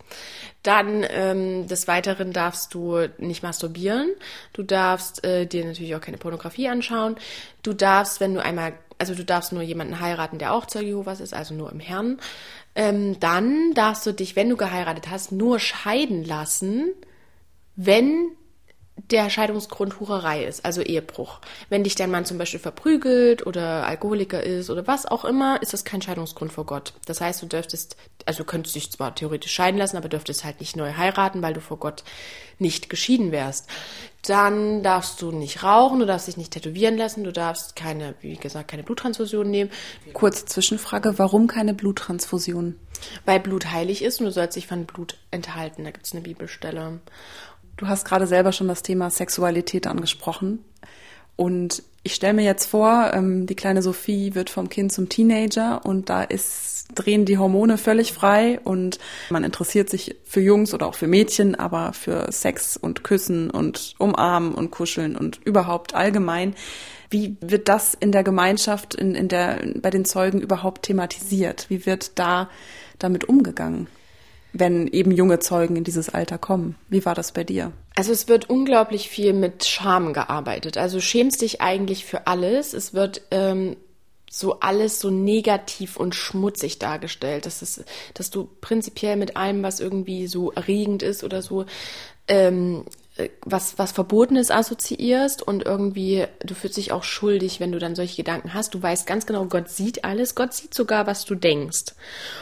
[0.61, 4.11] Dann ähm, des Weiteren darfst du nicht masturbieren.
[4.53, 7.15] Du darfst äh, dir natürlich auch keine Pornografie anschauen.
[7.63, 11.21] Du darfst, wenn du einmal, also du darfst nur jemanden heiraten, der auch Zeuge Jehovas
[11.21, 12.19] ist, also nur im Herrn.
[12.75, 16.91] Ähm, dann darfst du dich, wenn du geheiratet hast, nur scheiden lassen,
[17.75, 18.29] wenn
[18.95, 21.39] der Scheidungsgrund Hurerei ist, also Ehebruch.
[21.69, 25.73] Wenn dich dein Mann zum Beispiel verprügelt oder Alkoholiker ist oder was auch immer, ist
[25.73, 26.93] das kein Scheidungsgrund vor Gott.
[27.05, 30.75] Das heißt, du dürftest, also könntest dich zwar theoretisch scheiden lassen, aber dürftest halt nicht
[30.75, 32.03] neu heiraten, weil du vor Gott
[32.59, 33.67] nicht geschieden wärst.
[34.21, 38.37] Dann darfst du nicht rauchen, du darfst dich nicht tätowieren lassen, du darfst keine, wie
[38.37, 39.71] gesagt, keine Bluttransfusion nehmen.
[40.13, 42.75] Kurze Zwischenfrage, warum keine Bluttransfusion?
[43.25, 45.83] Weil Blut heilig ist und du sollst dich von Blut enthalten.
[45.83, 46.99] Da gibt es eine Bibelstelle.
[47.77, 50.63] Du hast gerade selber schon das Thema Sexualität angesprochen.
[51.35, 55.85] Und ich stelle mir jetzt vor, ähm, die kleine Sophie wird vom Kind zum Teenager
[55.85, 60.85] und da ist, drehen die Hormone völlig frei und man interessiert sich für Jungs oder
[60.85, 66.55] auch für Mädchen, aber für Sex und Küssen und Umarmen und Kuscheln und überhaupt allgemein.
[67.09, 71.67] Wie wird das in der Gemeinschaft, in, in der, bei den Zeugen überhaupt thematisiert?
[71.69, 72.49] Wie wird da
[72.99, 73.87] damit umgegangen?
[74.53, 76.75] Wenn eben junge Zeugen in dieses Alter kommen.
[76.87, 77.71] Wie war das bei dir?
[77.95, 80.77] Also es wird unglaublich viel mit Scham gearbeitet.
[80.77, 82.73] Also schämst dich eigentlich für alles.
[82.73, 83.75] Es wird ähm,
[84.29, 87.45] so alles so negativ und schmutzig dargestellt.
[87.45, 91.65] Das ist, dass du prinzipiell mit allem, was irgendwie so erregend ist oder so,
[92.27, 93.02] ähm, äh,
[93.45, 98.15] was, was Verbotenes assoziierst und irgendwie, du fühlst dich auch schuldig, wenn du dann solche
[98.15, 98.73] Gedanken hast.
[98.73, 100.33] Du weißt ganz genau, Gott sieht alles.
[100.33, 101.93] Gott sieht sogar, was du denkst.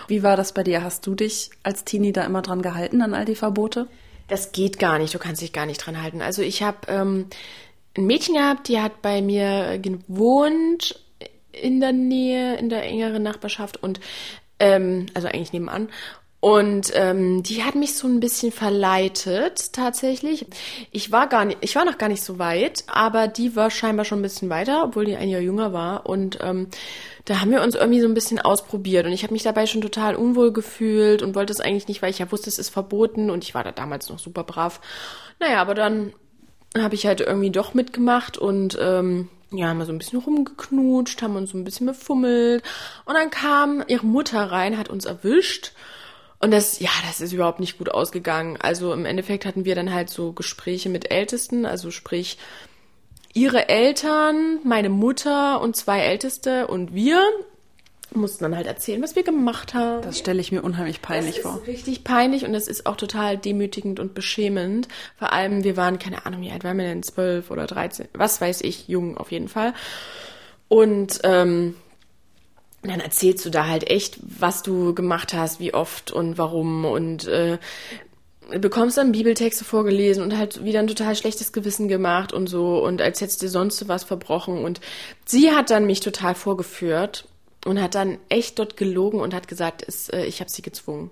[0.07, 0.83] Wie war das bei dir?
[0.83, 3.87] Hast du dich als Teenie da immer dran gehalten, an all die Verbote?
[4.29, 5.13] Das geht gar nicht.
[5.13, 6.21] Du kannst dich gar nicht dran halten.
[6.21, 7.27] Also ich habe ähm,
[7.97, 11.03] ein Mädchen gehabt, die hat bei mir gewohnt
[11.51, 13.99] in der Nähe, in der engeren Nachbarschaft und
[14.59, 15.89] ähm, also eigentlich nebenan.
[16.41, 20.47] Und ähm, die hat mich so ein bisschen verleitet tatsächlich.
[20.91, 24.05] Ich war gar nicht, ich war noch gar nicht so weit, aber die war scheinbar
[24.05, 26.07] schon ein bisschen weiter, obwohl die ein Jahr jünger war.
[26.07, 26.69] Und ähm,
[27.25, 29.05] da haben wir uns irgendwie so ein bisschen ausprobiert.
[29.05, 32.09] Und ich habe mich dabei schon total unwohl gefühlt und wollte es eigentlich nicht, weil
[32.09, 34.81] ich ja wusste, es ist verboten und ich war da damals noch super brav.
[35.39, 36.11] Naja, aber dann
[36.75, 41.21] habe ich halt irgendwie doch mitgemacht und ähm, ja, haben wir so ein bisschen rumgeknutscht,
[41.21, 42.63] haben uns so ein bisschen befummelt.
[43.05, 45.73] Und dann kam ihre Mutter rein, hat uns erwischt
[46.41, 48.57] und das, ja, das ist überhaupt nicht gut ausgegangen.
[48.61, 52.37] Also im Endeffekt hatten wir dann halt so Gespräche mit Ältesten, also sprich
[53.33, 57.21] ihre Eltern, meine Mutter und zwei Älteste und wir.
[58.13, 60.01] mussten dann halt erzählen, was wir gemacht haben.
[60.01, 61.61] Das stelle ich mir unheimlich peinlich das vor.
[61.61, 64.87] Ist richtig peinlich und das ist auch total demütigend und beschämend.
[65.17, 67.03] Vor allem, wir waren, keine Ahnung, wie alt waren wir denn?
[67.03, 69.73] Zwölf oder dreizehn, was weiß ich, jung auf jeden Fall.
[70.67, 71.75] Und ähm,
[72.83, 77.27] dann erzählst du da halt echt, was du gemacht hast, wie oft und warum und
[77.27, 77.59] äh,
[78.59, 83.01] bekommst dann Bibeltexte vorgelesen und halt wieder ein total schlechtes Gewissen gemacht und so und
[83.01, 84.81] als hättest du sonst was verbrochen und
[85.25, 87.27] sie hat dann mich total vorgeführt
[87.65, 91.11] und hat dann echt dort gelogen und hat gesagt, es, äh, ich habe sie gezwungen.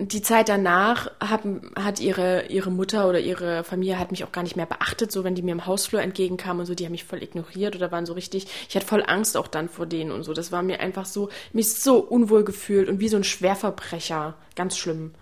[0.00, 4.42] Die Zeit danach haben, hat ihre, ihre Mutter oder ihre Familie hat mich auch gar
[4.42, 7.04] nicht mehr beachtet, so wenn die mir im Hausflur entgegenkamen und so, die haben mich
[7.04, 10.22] voll ignoriert oder waren so richtig, ich hatte voll Angst auch dann vor denen und
[10.22, 10.32] so.
[10.32, 14.34] Das war mir einfach so, mich so unwohl gefühlt und wie so ein Schwerverbrecher.
[14.56, 15.12] Ganz schlimm.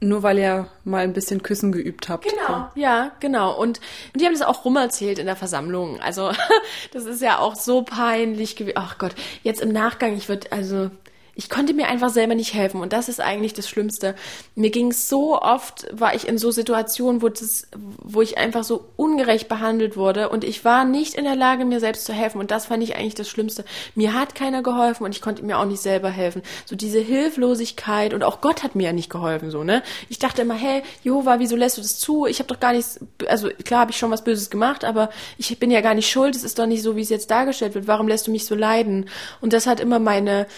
[0.00, 2.24] Nur weil ihr mal ein bisschen Küssen geübt habt.
[2.24, 3.52] Genau, ja, genau.
[3.52, 3.80] Und,
[4.12, 6.00] und die haben das auch rumerzählt in der Versammlung.
[6.00, 6.30] Also
[6.92, 8.76] das ist ja auch so peinlich gewesen.
[8.76, 10.90] Ach Gott, jetzt im Nachgang, ich würde, also
[11.38, 14.16] ich konnte mir einfach selber nicht helfen und das ist eigentlich das Schlimmste.
[14.56, 18.86] Mir ging so oft, war ich in so Situationen, wo, das, wo ich einfach so
[18.96, 22.50] ungerecht behandelt wurde und ich war nicht in der Lage, mir selbst zu helfen und
[22.50, 23.64] das fand ich eigentlich das Schlimmste.
[23.94, 26.42] Mir hat keiner geholfen und ich konnte mir auch nicht selber helfen.
[26.66, 29.84] So diese Hilflosigkeit und auch Gott hat mir ja nicht geholfen, so, ne?
[30.08, 32.26] Ich dachte immer, hey, Jehova, wieso lässt du das zu?
[32.26, 32.98] Ich habe doch gar nichts,
[33.28, 36.34] also klar habe ich schon was Böses gemacht, aber ich bin ja gar nicht schuld,
[36.34, 37.86] es ist doch nicht so, wie es jetzt dargestellt wird.
[37.86, 39.08] Warum lässt du mich so leiden?
[39.40, 40.48] Und das hat immer meine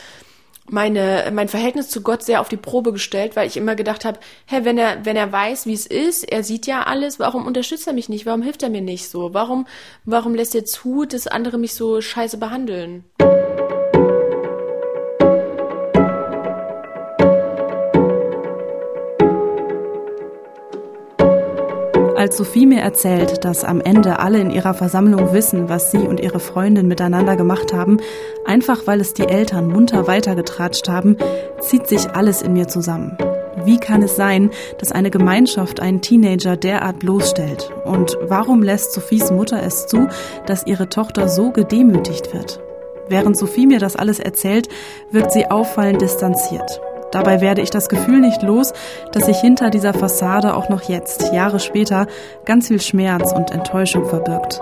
[0.70, 4.20] meine, mein Verhältnis zu Gott sehr auf die Probe gestellt, weil ich immer gedacht habe,
[4.46, 7.86] hä, wenn er, wenn er weiß, wie es ist, er sieht ja alles, warum unterstützt
[7.86, 8.26] er mich nicht?
[8.26, 9.34] Warum hilft er mir nicht so?
[9.34, 9.66] Warum,
[10.04, 13.04] warum lässt er zu, dass andere mich so scheiße behandeln?
[22.20, 26.20] Als Sophie mir erzählt, dass am Ende alle in ihrer Versammlung wissen, was sie und
[26.20, 27.96] ihre Freundin miteinander gemacht haben,
[28.44, 31.16] einfach weil es die Eltern munter weitergetratscht haben,
[31.60, 33.16] zieht sich alles in mir zusammen.
[33.64, 37.70] Wie kann es sein, dass eine Gemeinschaft einen Teenager derart bloßstellt?
[37.86, 40.06] Und warum lässt Sophies Mutter es zu,
[40.44, 42.60] dass ihre Tochter so gedemütigt wird?
[43.08, 44.68] Während Sophie mir das alles erzählt,
[45.10, 46.82] wirkt sie auffallend distanziert.
[47.10, 48.72] Dabei werde ich das Gefühl nicht los,
[49.12, 52.06] dass sich hinter dieser Fassade auch noch jetzt, Jahre später,
[52.44, 54.60] ganz viel Schmerz und Enttäuschung verbirgt.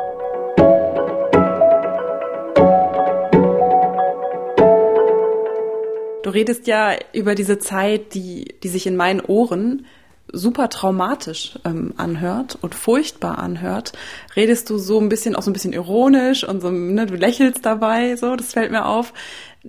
[6.22, 9.86] Du redest ja über diese Zeit, die, die sich in meinen Ohren
[10.32, 13.92] super traumatisch ähm, anhört und furchtbar anhört,
[14.36, 17.64] redest du so ein bisschen auch so ein bisschen ironisch und so, ne, du lächelst
[17.64, 19.12] dabei, so, das fällt mir auf.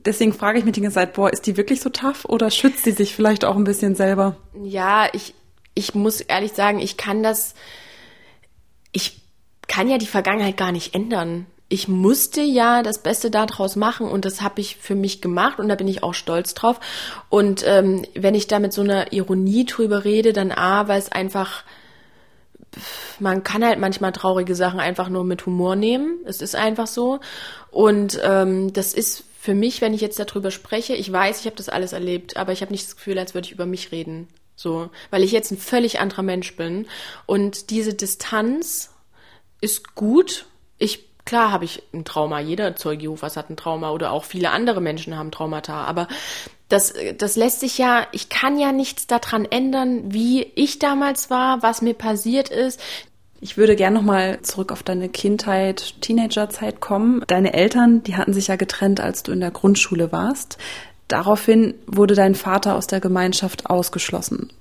[0.05, 2.83] Deswegen frage ich mich die ganze Zeit, boah, ist die wirklich so tough oder schützt
[2.83, 4.37] sie sich vielleicht auch ein bisschen selber?
[4.63, 5.33] Ja, ich,
[5.73, 7.53] ich muss ehrlich sagen, ich kann das,
[8.91, 9.21] ich
[9.67, 11.45] kann ja die Vergangenheit gar nicht ändern.
[11.67, 15.69] Ich musste ja das Beste daraus machen und das habe ich für mich gemacht und
[15.69, 16.79] da bin ich auch stolz drauf.
[17.29, 21.11] Und ähm, wenn ich da mit so einer Ironie drüber rede, dann A, weil es
[21.11, 21.63] einfach,
[23.19, 26.17] man kann halt manchmal traurige Sachen einfach nur mit Humor nehmen.
[26.25, 27.19] Es ist einfach so.
[27.69, 31.55] Und ähm, das ist für mich, wenn ich jetzt darüber spreche, ich weiß, ich habe
[31.55, 34.27] das alles erlebt, aber ich habe nicht das Gefühl, als würde ich über mich reden.
[34.55, 36.85] So, weil ich jetzt ein völlig anderer Mensch bin.
[37.25, 38.93] Und diese Distanz
[39.59, 40.45] ist gut.
[40.77, 42.39] Ich, klar habe ich ein Trauma.
[42.39, 45.83] Jeder Zeuge Jehovas hat ein Trauma oder auch viele andere Menschen haben Traumata.
[45.85, 46.07] Aber
[46.67, 51.63] das, das lässt sich ja, ich kann ja nichts daran ändern, wie ich damals war,
[51.63, 52.79] was mir passiert ist.
[53.41, 57.23] Ich würde gerne nochmal zurück auf deine Kindheit, Teenagerzeit kommen.
[57.27, 60.57] Deine Eltern, die hatten sich ja getrennt, als du in der Grundschule warst.
[61.07, 64.51] Daraufhin wurde dein Vater aus der Gemeinschaft ausgeschlossen.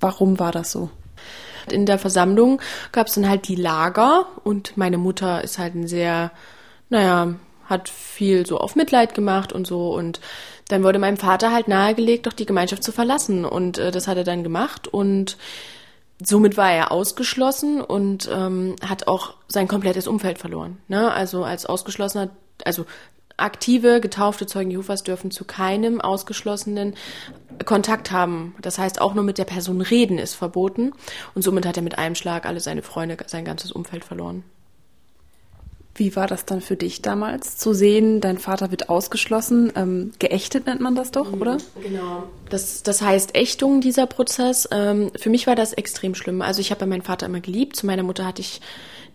[0.00, 0.90] Warum war das so?
[1.70, 2.60] In der Versammlung
[2.92, 6.32] gab es dann halt die Lager und meine Mutter ist halt ein sehr,
[6.90, 7.34] naja,
[7.64, 10.20] hat viel so auf Mitleid gemacht und so und
[10.68, 14.16] dann wurde meinem Vater halt nahegelegt, doch die Gemeinschaft zu verlassen und äh, das hat
[14.16, 15.36] er dann gemacht und
[16.24, 20.78] somit war er ausgeschlossen und ähm, hat auch sein komplettes Umfeld verloren.
[20.88, 21.12] Ne?
[21.12, 22.30] Also als ausgeschlossener,
[22.64, 22.86] also
[23.36, 26.94] aktive, getaufte Zeugen Jehovas dürfen zu keinem ausgeschlossenen
[27.64, 28.54] Kontakt haben.
[28.62, 30.92] Das heißt, auch nur mit der Person reden ist verboten.
[31.34, 34.42] Und somit hat er mit einem Schlag alle seine Freunde, sein ganzes Umfeld verloren.
[35.96, 39.72] Wie war das dann für dich damals, zu sehen, dein Vater wird ausgeschlossen?
[39.74, 41.54] Ähm, geächtet nennt man das doch, oder?
[41.54, 42.24] Mhm, genau.
[42.50, 44.68] Das, das heißt Ächtung, dieser Prozess.
[44.70, 46.42] Ähm, für mich war das extrem schlimm.
[46.42, 47.76] Also ich habe meinen Vater immer geliebt.
[47.76, 48.60] Zu meiner Mutter hatte ich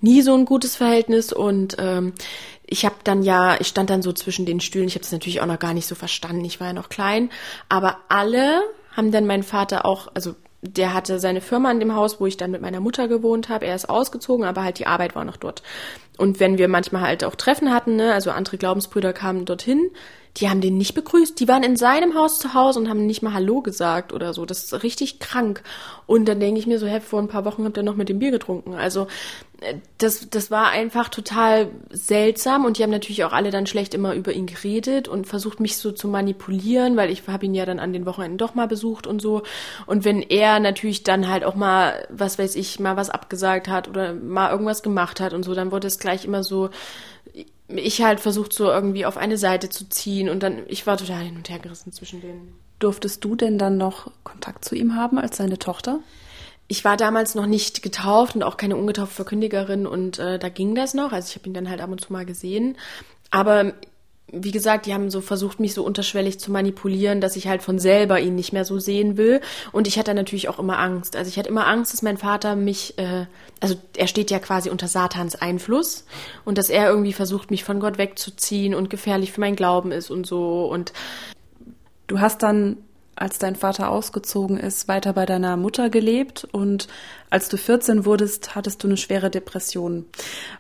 [0.01, 2.13] nie so ein gutes Verhältnis und ähm,
[2.65, 4.87] ich habe dann ja, ich stand dann so zwischen den Stühlen.
[4.87, 6.43] Ich habe das natürlich auch noch gar nicht so verstanden.
[6.45, 7.29] Ich war ja noch klein,
[7.69, 8.61] aber alle
[8.95, 12.37] haben dann meinen Vater auch, also der hatte seine Firma in dem Haus, wo ich
[12.37, 13.65] dann mit meiner Mutter gewohnt habe.
[13.65, 15.63] Er ist ausgezogen, aber halt die Arbeit war noch dort.
[16.17, 19.89] Und wenn wir manchmal halt auch Treffen hatten, ne, also andere Glaubensbrüder kamen dorthin,
[20.37, 21.39] die haben den nicht begrüßt.
[21.39, 24.45] Die waren in seinem Haus zu Hause und haben nicht mal Hallo gesagt oder so.
[24.45, 25.61] Das ist richtig krank.
[26.05, 28.07] Und dann denke ich mir so, hä, vor ein paar Wochen habt ihr noch mit
[28.07, 28.75] dem Bier getrunken.
[28.75, 29.07] Also
[29.99, 34.15] das, das war einfach total seltsam und die haben natürlich auch alle dann schlecht immer
[34.15, 37.79] über ihn geredet und versucht mich so zu manipulieren, weil ich habe ihn ja dann
[37.79, 39.43] an den Wochenenden doch mal besucht und so.
[39.85, 43.87] Und wenn er natürlich dann halt auch mal, was weiß ich, mal was abgesagt hat
[43.87, 46.71] oder mal irgendwas gemacht hat und so, dann wurde es gleich immer so,
[47.67, 51.21] ich halt versucht so irgendwie auf eine Seite zu ziehen und dann, ich war total
[51.21, 52.55] hin und her gerissen zwischen denen.
[52.79, 55.99] Durftest du denn dann noch Kontakt zu ihm haben als seine Tochter?
[56.71, 60.73] Ich war damals noch nicht getauft und auch keine ungetaufte Verkündigerin und äh, da ging
[60.73, 61.11] das noch.
[61.11, 62.77] Also ich habe ihn dann halt ab und zu mal gesehen.
[63.29, 63.73] Aber
[64.31, 67.77] wie gesagt, die haben so versucht, mich so unterschwellig zu manipulieren, dass ich halt von
[67.77, 69.41] selber ihn nicht mehr so sehen will.
[69.73, 71.17] Und ich hatte natürlich auch immer Angst.
[71.17, 73.25] Also ich hatte immer Angst, dass mein Vater mich, äh,
[73.59, 76.05] also er steht ja quasi unter Satans Einfluss
[76.45, 80.09] und dass er irgendwie versucht, mich von Gott wegzuziehen und gefährlich für mein Glauben ist
[80.09, 80.71] und so.
[80.71, 80.93] Und
[82.07, 82.77] du hast dann
[83.21, 86.87] als dein Vater ausgezogen ist, weiter bei deiner Mutter gelebt und
[87.29, 90.05] als du 14 wurdest, hattest du eine schwere Depression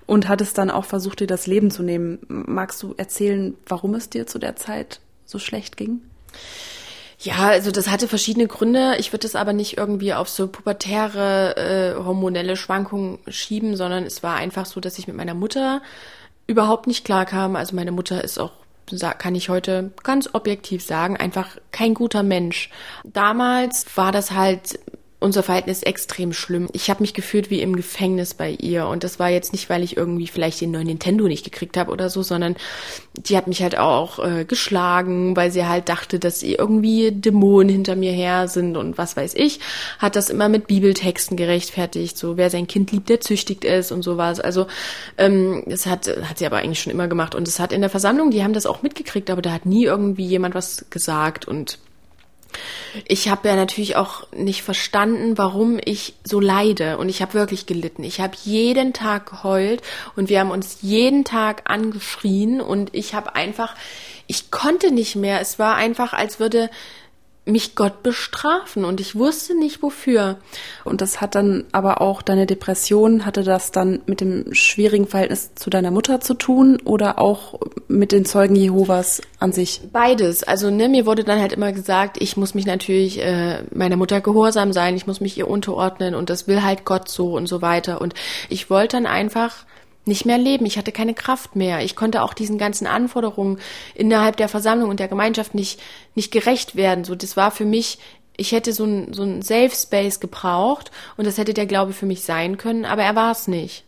[0.05, 2.19] und hattest dann auch versucht, dir das Leben zu nehmen.
[2.27, 6.01] Magst du erzählen, warum es dir zu der Zeit so schlecht ging?
[7.19, 8.95] Ja, also das hatte verschiedene Gründe.
[8.97, 14.23] Ich würde es aber nicht irgendwie auf so pubertäre äh, hormonelle Schwankungen schieben, sondern es
[14.23, 15.81] war einfach so, dass ich mit meiner Mutter
[16.47, 17.55] überhaupt nicht klarkam.
[17.55, 18.51] Also meine Mutter ist auch
[19.13, 22.69] kann ich heute ganz objektiv sagen, einfach kein guter Mensch.
[23.03, 24.79] Damals war das halt
[25.21, 26.67] unser Verhältnis extrem schlimm.
[26.73, 29.83] Ich habe mich gefühlt wie im Gefängnis bei ihr und das war jetzt nicht, weil
[29.83, 32.55] ich irgendwie vielleicht den neuen Nintendo nicht gekriegt habe oder so, sondern
[33.13, 37.69] die hat mich halt auch äh, geschlagen, weil sie halt dachte, dass sie irgendwie Dämonen
[37.69, 39.59] hinter mir her sind und was weiß ich.
[39.99, 44.01] Hat das immer mit Bibeltexten gerechtfertigt, so wer sein Kind liebt, der züchtigt ist und
[44.01, 44.39] sowas.
[44.39, 44.65] Also
[45.19, 47.91] ähm, das hat hat sie aber eigentlich schon immer gemacht und es hat in der
[47.91, 51.77] Versammlung, die haben das auch mitgekriegt, aber da hat nie irgendwie jemand was gesagt und
[53.07, 56.97] ich habe ja natürlich auch nicht verstanden, warum ich so leide.
[56.97, 58.03] Und ich habe wirklich gelitten.
[58.03, 59.81] Ich habe jeden Tag geheult
[60.15, 63.75] und wir haben uns jeden Tag angeschrien und ich habe einfach,
[64.27, 65.41] ich konnte nicht mehr.
[65.41, 66.69] Es war einfach, als würde
[67.43, 70.37] mich Gott bestrafen und ich wusste nicht wofür.
[70.83, 75.55] Und das hat dann aber auch deine Depression, hatte das dann mit dem schwierigen Verhältnis
[75.55, 79.81] zu deiner Mutter zu tun oder auch mit den Zeugen Jehovas an sich?
[79.91, 80.43] Beides.
[80.43, 84.21] Also ne, mir wurde dann halt immer gesagt, ich muss mich natürlich äh, meiner Mutter
[84.21, 87.63] gehorsam sein, ich muss mich ihr unterordnen und das will halt Gott so und so
[87.63, 88.01] weiter.
[88.01, 88.13] Und
[88.49, 89.65] ich wollte dann einfach
[90.05, 90.65] nicht mehr leben.
[90.65, 91.81] Ich hatte keine Kraft mehr.
[91.83, 93.59] Ich konnte auch diesen ganzen Anforderungen
[93.93, 95.79] innerhalb der Versammlung und der Gemeinschaft nicht,
[96.15, 97.03] nicht gerecht werden.
[97.03, 97.99] So, das war für mich,
[98.37, 102.05] ich hätte so ein, so ein Safe Space gebraucht und das hätte der Glaube für
[102.05, 103.83] mich sein können, aber er war es nicht.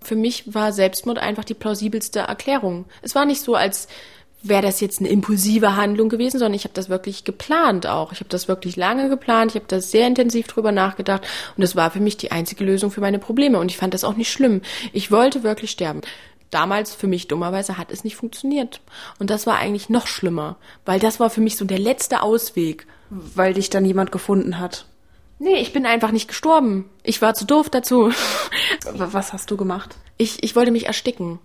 [0.00, 2.86] Für mich war Selbstmord einfach die plausibelste Erklärung.
[3.02, 3.88] Es war nicht so, als
[4.42, 8.12] wäre das jetzt eine impulsive Handlung gewesen, sondern ich habe das wirklich geplant auch.
[8.12, 11.76] Ich habe das wirklich lange geplant, ich habe da sehr intensiv drüber nachgedacht und das
[11.76, 14.30] war für mich die einzige Lösung für meine Probleme und ich fand das auch nicht
[14.32, 14.62] schlimm.
[14.92, 16.02] Ich wollte wirklich sterben.
[16.50, 18.80] Damals für mich dummerweise hat es nicht funktioniert
[19.18, 22.86] und das war eigentlich noch schlimmer, weil das war für mich so der letzte Ausweg.
[23.10, 24.84] Weil dich dann jemand gefunden hat.
[25.38, 26.90] Nee, ich bin einfach nicht gestorben.
[27.02, 28.10] Ich war zu doof dazu.
[28.92, 29.96] Was hast du gemacht?
[30.16, 31.38] Ich, ich wollte mich ersticken.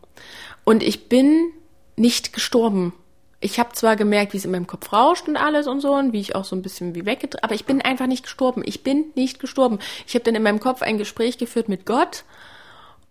[0.65, 1.51] Und ich bin
[1.95, 2.93] nicht gestorben.
[3.39, 6.13] Ich habe zwar gemerkt, wie es in meinem Kopf rauscht und alles und so und
[6.13, 8.63] wie ich auch so ein bisschen wie weggedreht, aber ich bin einfach nicht gestorben.
[8.65, 9.79] Ich bin nicht gestorben.
[10.07, 12.23] Ich habe dann in meinem Kopf ein Gespräch geführt mit Gott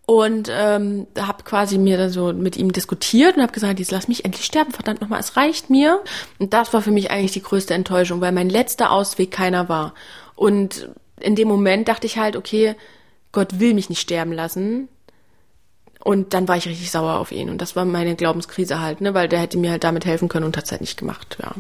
[0.07, 4.09] und ähm, habe quasi mir dann so mit ihm diskutiert und habe gesagt, jetzt lass
[4.09, 6.03] mich endlich sterben, verdammt nochmal, es reicht mir.
[6.38, 9.95] Und das war für mich eigentlich die größte Enttäuschung, weil mein letzter Ausweg keiner war.
[10.35, 10.88] Und
[11.21, 12.75] in dem Moment dachte ich halt, okay,
[13.31, 14.88] Gott will mich nicht sterben lassen.
[16.05, 17.49] Und dann war ich richtig sauer auf ihn.
[17.49, 19.15] Und das war meine Glaubenskrise halt, ne?
[19.15, 21.53] weil der hätte mir halt damit helfen können und hat es halt nicht gemacht, ja.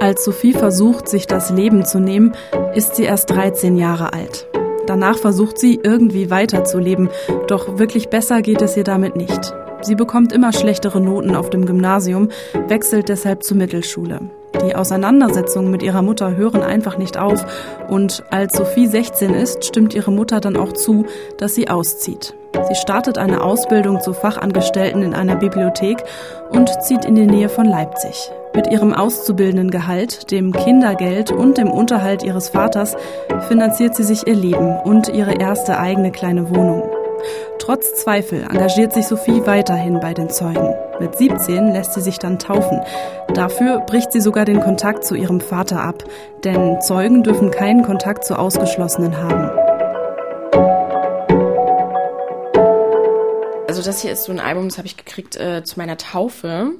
[0.00, 2.32] Als Sophie versucht, sich das Leben zu nehmen,
[2.74, 4.48] ist sie erst 13 Jahre alt.
[4.86, 7.10] Danach versucht sie, irgendwie weiterzuleben,
[7.46, 9.54] doch wirklich besser geht es ihr damit nicht.
[9.82, 12.30] Sie bekommt immer schlechtere Noten auf dem Gymnasium,
[12.66, 14.30] wechselt deshalb zur Mittelschule.
[14.64, 17.44] Die Auseinandersetzungen mit ihrer Mutter hören einfach nicht auf
[17.88, 21.06] und als Sophie 16 ist, stimmt ihre Mutter dann auch zu,
[21.38, 22.34] dass sie auszieht.
[22.68, 26.02] Sie startet eine Ausbildung zur Fachangestellten in einer Bibliothek
[26.50, 28.30] und zieht in die Nähe von Leipzig.
[28.54, 32.96] Mit ihrem auszubildenden Gehalt, dem Kindergeld und dem Unterhalt ihres Vaters
[33.48, 36.90] finanziert sie sich ihr Leben und ihre erste eigene kleine Wohnung.
[37.58, 40.74] Trotz Zweifel engagiert sich Sophie weiterhin bei den Zeugen.
[41.00, 42.80] Mit 17 lässt sie sich dann taufen.
[43.34, 46.04] Dafür bricht sie sogar den Kontakt zu ihrem Vater ab,
[46.44, 49.69] denn Zeugen dürfen keinen Kontakt zu Ausgeschlossenen haben.
[53.80, 56.72] Also das hier ist so ein Album, das habe ich gekriegt äh, zu meiner Taufe.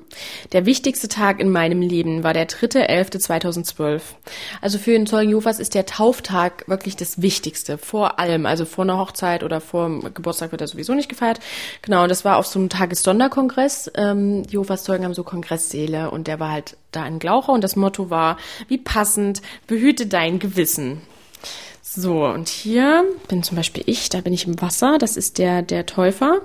[0.52, 4.02] Der wichtigste Tag in meinem Leben war der 3.11.2012.
[4.60, 7.78] Also für den Zeugen Jehovas ist der Tauftag wirklich das Wichtigste.
[7.78, 11.40] Vor allem, also vor einer Hochzeit oder vor dem Geburtstag wird er sowieso nicht gefeiert.
[11.80, 13.90] Genau, und das war auf so einem Tagessonderkongress.
[13.94, 17.76] Ähm, Jehovas Zeugen haben so Kongresssäle und der war halt da in Glaucher und das
[17.76, 18.36] Motto war,
[18.68, 21.00] wie passend, behüte dein Gewissen.
[21.80, 25.62] So, und hier bin zum Beispiel ich, da bin ich im Wasser, das ist der,
[25.62, 26.42] der Täufer.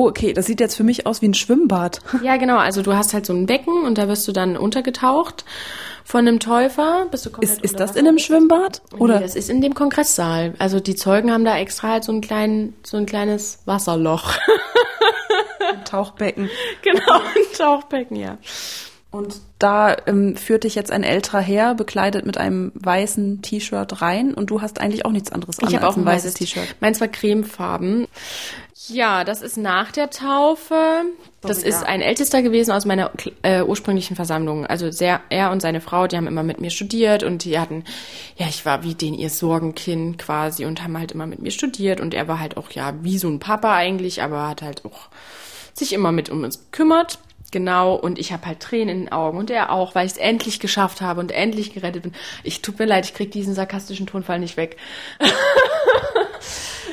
[0.00, 2.00] Oh, okay, das sieht jetzt für mich aus wie ein Schwimmbad.
[2.22, 2.56] Ja, genau.
[2.56, 5.44] Also du hast halt so ein Becken und da wirst du dann untergetaucht
[6.04, 7.06] von einem Täufer.
[7.10, 8.80] Bist du ist, ist das in einem Schwimmbad?
[8.98, 9.16] Oder?
[9.16, 10.54] Nee, das ist in dem Kongresssaal.
[10.58, 14.38] Also die Zeugen haben da extra halt so ein, klein, so ein kleines Wasserloch.
[15.70, 16.48] Ein Tauchbecken.
[16.80, 18.38] Genau, ein Tauchbecken, ja.
[19.10, 24.32] Und da ähm, führt dich jetzt ein älterer Herr, bekleidet mit einem weißen T-Shirt rein
[24.32, 26.76] und du hast eigentlich auch nichts anderes an ich als auch ein weißes T-Shirt.
[26.80, 28.06] Meins war cremefarben.
[28.88, 31.04] Ja, das ist nach der Taufe.
[31.42, 33.10] Das ist ein Ältester gewesen aus meiner
[33.42, 34.66] äh, ursprünglichen Versammlung.
[34.66, 37.84] Also sehr, er und seine Frau, die haben immer mit mir studiert und die hatten,
[38.36, 42.00] ja, ich war wie den ihr Sorgenkind quasi und haben halt immer mit mir studiert
[42.00, 45.08] und er war halt auch, ja, wie so ein Papa eigentlich, aber hat halt auch
[45.74, 47.18] sich immer mit um uns gekümmert.
[47.52, 50.18] Genau, und ich habe halt Tränen in den Augen und er auch, weil ich es
[50.18, 52.12] endlich geschafft habe und endlich gerettet bin.
[52.44, 54.76] Ich tut mir leid, ich krieg diesen sarkastischen Tonfall nicht weg.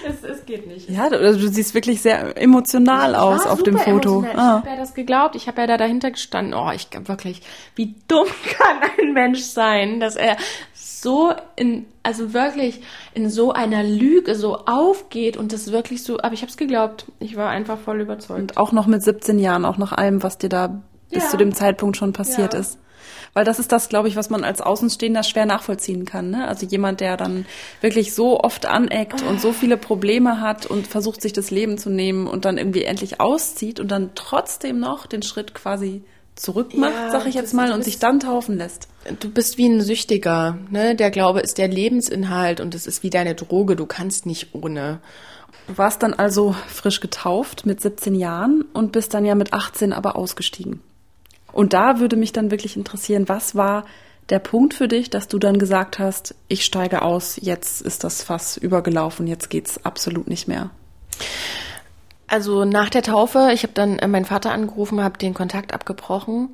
[0.08, 0.90] es, es geht nicht.
[0.90, 4.22] Ja, du, du siehst wirklich sehr emotional ich aus auf dem Foto.
[4.22, 4.32] Ah.
[4.32, 6.54] Ich habe ja das geglaubt, ich habe ja da dahinter gestanden.
[6.54, 7.42] Oh, ich wirklich,
[7.76, 8.28] wie dumm
[8.58, 10.38] kann ein Mensch sein, dass er
[10.74, 12.82] so in, also wirklich
[13.14, 17.06] in so einer Lüge so aufgeht und das wirklich so, aber ich habe es geglaubt.
[17.20, 18.40] Ich war einfach voll überzeugt.
[18.40, 21.30] Und auch noch mit 17 Jahren, auch nach allem, was dir da bis ja.
[21.30, 22.60] zu dem Zeitpunkt schon passiert ja.
[22.60, 22.80] ist.
[23.34, 26.30] Weil das ist das, glaube ich, was man als Außenstehender schwer nachvollziehen kann.
[26.30, 26.48] Ne?
[26.48, 27.46] Also jemand, der dann
[27.82, 31.90] wirklich so oft aneckt und so viele Probleme hat und versucht, sich das Leben zu
[31.90, 36.04] nehmen und dann irgendwie endlich auszieht und dann trotzdem noch den Schritt quasi
[36.38, 38.88] zurückmacht, ja, sag ich jetzt mal, und sich dann taufen lässt.
[39.20, 40.96] Du bist wie ein Süchtiger, ne?
[40.96, 45.00] Der Glaube ist der Lebensinhalt und es ist wie deine Droge, du kannst nicht ohne.
[45.68, 49.94] Du warst dann also frisch getauft mit 17 Jahren und bist dann ja mit 18
[49.94, 50.82] aber ausgestiegen.
[51.52, 53.86] Und da würde mich dann wirklich interessieren, was war
[54.30, 58.24] der Punkt für dich, dass du dann gesagt hast, ich steige aus, jetzt ist das
[58.24, 60.70] Fass übergelaufen, jetzt geht's absolut nicht mehr?
[62.28, 66.50] Also nach der Taufe, ich habe dann äh, meinen Vater angerufen, habe den Kontakt abgebrochen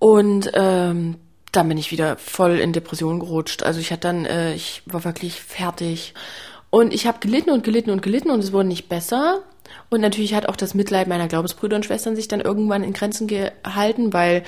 [0.00, 1.16] und ähm,
[1.52, 3.62] dann bin ich wieder voll in Depression gerutscht.
[3.62, 6.14] Also ich hatte dann, äh, ich war wirklich fertig
[6.70, 9.42] und ich habe gelitten und gelitten und gelitten und es wurde nicht besser.
[9.90, 13.26] Und natürlich hat auch das Mitleid meiner Glaubensbrüder und Schwestern sich dann irgendwann in Grenzen
[13.26, 14.42] gehalten, weil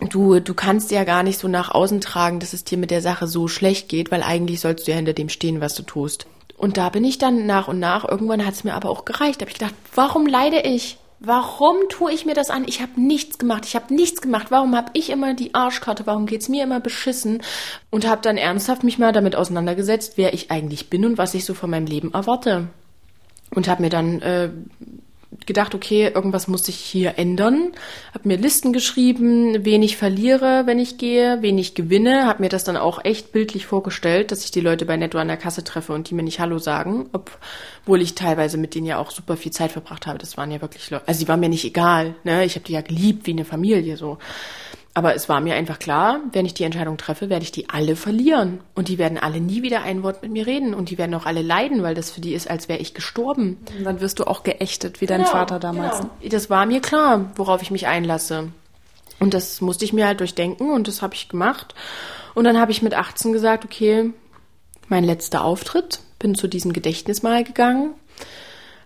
[0.00, 3.02] du, du kannst ja gar nicht so nach außen tragen, dass es dir mit der
[3.02, 6.26] Sache so schlecht geht, weil eigentlich sollst du ja hinter dem stehen, was du tust.
[6.56, 9.40] Und da bin ich dann nach und nach, irgendwann hat es mir aber auch gereicht.
[9.40, 10.98] Da habe ich gedacht, warum leide ich?
[11.22, 12.64] Warum tue ich mir das an?
[12.66, 13.66] Ich habe nichts gemacht.
[13.66, 14.46] Ich habe nichts gemacht.
[14.50, 16.06] Warum habe ich immer die Arschkarte?
[16.06, 17.42] Warum geht's mir immer beschissen?
[17.90, 21.44] Und habe dann ernsthaft mich mal damit auseinandergesetzt, wer ich eigentlich bin und was ich
[21.44, 22.68] so von meinem Leben erwarte.
[23.54, 24.50] Und habe mir dann äh,
[25.46, 27.72] gedacht, okay, irgendwas muss sich hier ändern.
[28.12, 32.26] Hab mir Listen geschrieben, wen ich verliere, wenn ich gehe, wen ich gewinne.
[32.26, 35.28] Hab mir das dann auch echt bildlich vorgestellt, dass ich die Leute bei Netto an
[35.28, 38.98] der Kasse treffe und die mir nicht Hallo sagen, obwohl ich teilweise mit denen ja
[38.98, 40.18] auch super viel Zeit verbracht habe.
[40.18, 42.14] Das waren ja wirklich Leute, also die waren mir nicht egal.
[42.24, 42.44] Ne?
[42.44, 44.18] Ich habe die ja geliebt wie eine Familie so.
[44.92, 47.94] Aber es war mir einfach klar, wenn ich die Entscheidung treffe, werde ich die alle
[47.94, 48.60] verlieren.
[48.74, 50.74] Und die werden alle nie wieder ein Wort mit mir reden.
[50.74, 53.58] Und die werden auch alle leiden, weil das für die ist, als wäre ich gestorben.
[53.78, 55.98] Und dann wirst du auch geächtet, wie dein genau, Vater damals.
[55.98, 56.10] Genau.
[56.28, 58.48] Das war mir klar, worauf ich mich einlasse.
[59.20, 61.74] Und das musste ich mir halt durchdenken und das habe ich gemacht.
[62.34, 64.12] Und dann habe ich mit 18 gesagt, okay,
[64.88, 67.94] mein letzter Auftritt, bin zu diesem Gedächtnismal gegangen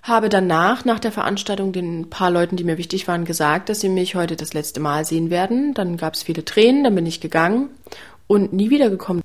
[0.04, 3.88] habe danach, nach der Veranstaltung, den paar Leuten, die mir wichtig waren, gesagt, dass sie
[3.88, 5.72] mich heute das letzte Mal sehen werden.
[5.72, 7.70] Dann gab es viele Tränen, dann bin ich gegangen
[8.26, 9.22] und nie wiedergekommen.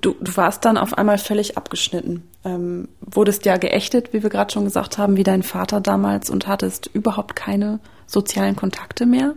[0.00, 2.22] Du, du warst dann auf einmal völlig abgeschnitten.
[2.44, 6.46] Ähm, wurdest ja geächtet, wie wir gerade schon gesagt haben, wie dein Vater damals und
[6.46, 9.34] hattest überhaupt keine sozialen Kontakte mehr.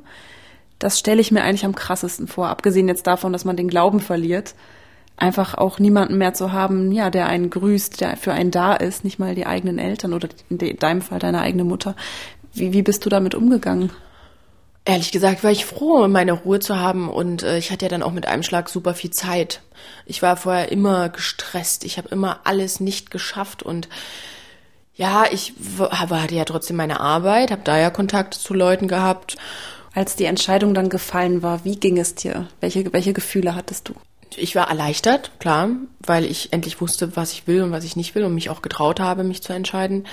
[0.78, 3.99] Das stelle ich mir eigentlich am krassesten vor, abgesehen jetzt davon, dass man den Glauben
[3.99, 4.53] verliert
[5.22, 9.04] einfach auch niemanden mehr zu haben, ja, der einen grüßt, der für einen da ist,
[9.04, 11.96] nicht mal die eigenen Eltern oder in deinem Fall deine eigene Mutter.
[12.54, 13.92] Wie, wie bist du damit umgegangen?
[14.84, 18.02] Ehrlich gesagt war ich froh, meine Ruhe zu haben und äh, ich hatte ja dann
[18.02, 19.62] auch mit einem Schlag super viel Zeit.
[20.08, 23.90] Ich war vorher immer gestresst, ich habe immer alles nicht geschafft und
[24.96, 29.38] Ja, ich hatte ja trotzdem meine Arbeit, habe da ja Kontakt zu Leuten gehabt.
[29.94, 32.48] Als die Entscheidung dann gefallen war, wie ging es dir?
[32.60, 33.94] Welche, welche Gefühle hattest du?
[34.36, 35.70] Ich war erleichtert, klar,
[36.00, 38.62] weil ich endlich wusste, was ich will und was ich nicht will und mich auch
[38.62, 40.08] getraut habe, mich zu entscheiden.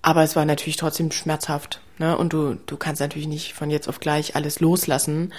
[0.00, 1.80] Aber es war natürlich trotzdem schmerzhaft.
[1.98, 2.16] Ne?
[2.16, 5.32] Und du, du kannst natürlich nicht von jetzt auf gleich alles loslassen,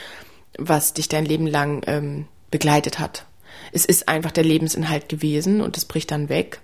[0.58, 3.26] was dich dein Leben lang ähm, begleitet hat.
[3.72, 6.60] Es ist einfach der Lebensinhalt gewesen und es bricht dann weg.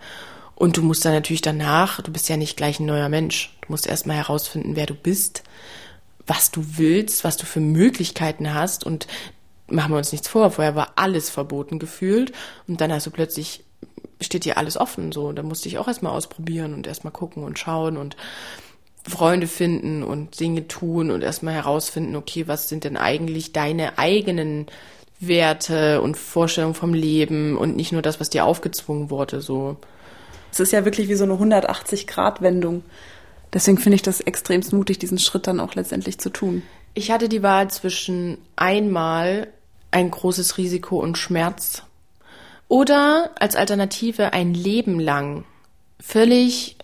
[0.55, 3.55] Und du musst dann natürlich danach, du bist ja nicht gleich ein neuer Mensch.
[3.61, 5.43] Du musst erstmal herausfinden, wer du bist,
[6.25, 8.85] was du willst, was du für Möglichkeiten hast.
[8.85, 9.07] Und
[9.67, 12.31] machen wir uns nichts vor, vorher war alles verboten gefühlt.
[12.67, 13.63] Und dann hast du plötzlich,
[14.21, 15.11] steht dir alles offen.
[15.11, 18.15] So, da musste ich auch erstmal ausprobieren und erstmal gucken und schauen und
[19.07, 24.65] Freunde finden und Dinge tun und erstmal herausfinden, okay, was sind denn eigentlich deine eigenen
[25.19, 29.77] Werte und Vorstellungen vom Leben und nicht nur das, was dir aufgezwungen wurde, so.
[30.51, 32.83] Es ist ja wirklich wie so eine 180-Grad-Wendung.
[33.53, 36.63] Deswegen finde ich das extrem mutig, diesen Schritt dann auch letztendlich zu tun.
[36.93, 39.47] Ich hatte die Wahl zwischen einmal
[39.95, 41.83] ein großes Risiko und Schmerz
[42.67, 45.45] oder als Alternative ein Leben lang
[46.01, 46.75] völlig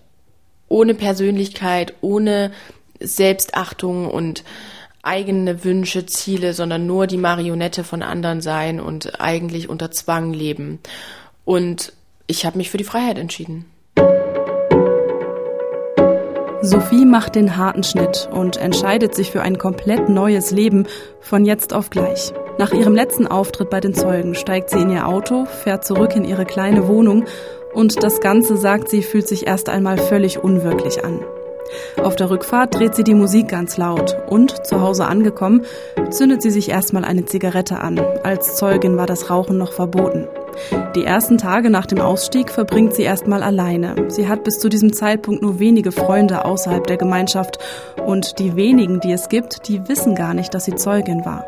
[0.70, 2.51] ohne Persönlichkeit, ohne
[3.01, 4.45] Selbstachtung und
[5.03, 10.80] eigene Wünsche, Ziele, sondern nur die Marionette von anderen sein und eigentlich unter Zwang leben.
[11.43, 11.91] Und
[12.28, 13.66] ich habe mich für die Freiheit entschieden.
[16.64, 20.86] Sophie macht den harten Schnitt und entscheidet sich für ein komplett neues Leben
[21.20, 22.34] von jetzt auf gleich.
[22.59, 26.24] Nach ihrem letzten Auftritt bei den Zeugen steigt sie in ihr Auto, fährt zurück in
[26.24, 27.26] ihre kleine Wohnung
[27.74, 31.22] und das Ganze, sagt sie, fühlt sich erst einmal völlig unwirklich an.
[32.03, 35.66] Auf der Rückfahrt dreht sie die Musik ganz laut und, zu Hause angekommen,
[36.12, 37.99] zündet sie sich erstmal eine Zigarette an.
[38.24, 40.28] Als Zeugin war das Rauchen noch verboten.
[40.95, 43.95] Die ersten Tage nach dem Ausstieg verbringt sie erstmal alleine.
[44.10, 47.60] Sie hat bis zu diesem Zeitpunkt nur wenige Freunde außerhalb der Gemeinschaft
[48.06, 51.45] und die wenigen, die es gibt, die wissen gar nicht, dass sie Zeugin war.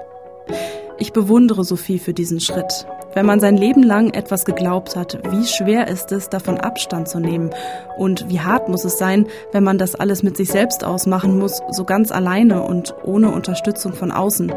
[0.97, 2.86] Ich bewundere Sophie für diesen Schritt.
[3.14, 7.20] Wenn man sein Leben lang etwas geglaubt hat, wie schwer ist es, davon Abstand zu
[7.20, 7.51] nehmen?
[7.97, 11.62] Und wie hart muss es sein, wenn man das alles mit sich selbst ausmachen muss,
[11.72, 14.51] so ganz alleine und ohne Unterstützung von außen?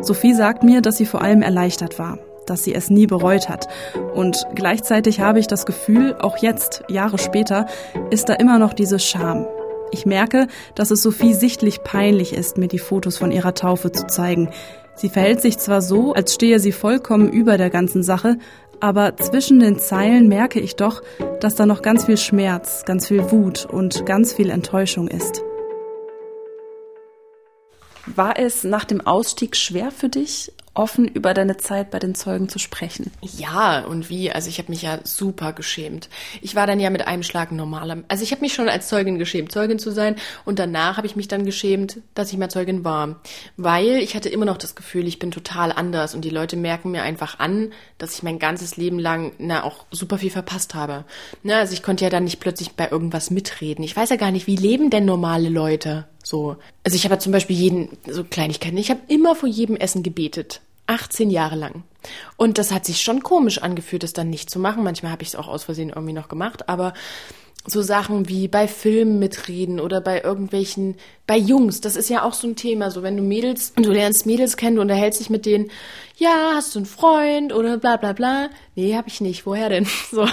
[0.00, 3.68] Sophie sagt mir, dass sie vor allem erleichtert war, dass sie es nie bereut hat.
[4.14, 7.66] Und gleichzeitig habe ich das Gefühl, auch jetzt, Jahre später,
[8.10, 9.46] ist da immer noch diese Scham.
[9.90, 14.06] Ich merke, dass es Sophie sichtlich peinlich ist, mir die Fotos von ihrer Taufe zu
[14.06, 14.50] zeigen.
[14.96, 18.38] Sie verhält sich zwar so, als stehe sie vollkommen über der ganzen Sache,
[18.80, 21.02] aber zwischen den Zeilen merke ich doch,
[21.40, 25.42] dass da noch ganz viel Schmerz, ganz viel Wut und ganz viel Enttäuschung ist.
[28.06, 32.48] War es nach dem Ausstieg schwer für dich, offen über deine Zeit bei den Zeugen
[32.48, 33.10] zu sprechen.
[33.22, 34.30] Ja, und wie?
[34.30, 36.08] Also ich habe mich ja super geschämt.
[36.42, 37.98] Ich war dann ja mit einem Schlag normaler.
[38.08, 40.16] Also ich habe mich schon als Zeugin geschämt, Zeugin zu sein.
[40.44, 43.20] Und danach habe ich mich dann geschämt, dass ich mal Zeugin war.
[43.56, 46.14] Weil ich hatte immer noch das Gefühl, ich bin total anders.
[46.14, 49.86] Und die Leute merken mir einfach an, dass ich mein ganzes Leben lang na auch
[49.92, 51.04] super viel verpasst habe.
[51.44, 53.84] Na, also ich konnte ja dann nicht plötzlich bei irgendwas mitreden.
[53.84, 56.06] Ich weiß ja gar nicht, wie leben denn normale Leute?
[56.24, 56.56] So.
[56.82, 58.76] Also ich habe zum Beispiel jeden, so Kleinigkeiten.
[58.76, 60.60] Ich habe immer vor jedem Essen gebetet.
[60.86, 61.84] 18 Jahre lang.
[62.36, 64.82] Und das hat sich schon komisch angefühlt, das dann nicht zu machen.
[64.82, 66.92] Manchmal habe ich es auch aus Versehen irgendwie noch gemacht, aber
[67.66, 70.96] so Sachen wie bei Filmen mitreden oder bei irgendwelchen,
[71.26, 74.26] bei Jungs, das ist ja auch so ein Thema, so wenn du Mädels, du lernst
[74.26, 75.70] Mädels kennen, du unterhältst dich mit denen,
[76.16, 78.48] ja, hast du einen Freund oder bla bla bla.
[78.76, 79.86] Nee, hab ich nicht, woher denn?
[80.10, 80.28] So.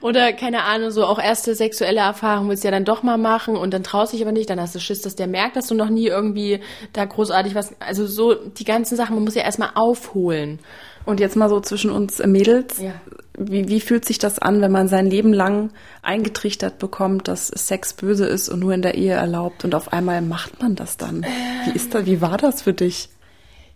[0.00, 3.56] Oder keine Ahnung, so auch erste sexuelle Erfahrung willst du ja dann doch mal machen
[3.56, 5.74] und dann traust dich aber nicht, dann hast du Schiss, dass der merkt, dass du
[5.74, 6.60] noch nie irgendwie
[6.92, 10.58] da großartig was, also so die ganzen Sachen, man muss ja erstmal aufholen.
[11.04, 12.78] Und jetzt mal so zwischen uns Mädels.
[12.80, 12.92] Ja.
[13.38, 15.72] Wie, wie fühlt sich das an, wenn man sein Leben lang
[16.02, 20.20] eingetrichtert bekommt, dass Sex böse ist und nur in der Ehe erlaubt und auf einmal
[20.20, 21.24] macht man das dann?
[21.64, 23.08] Wie ist da, wie war das für dich?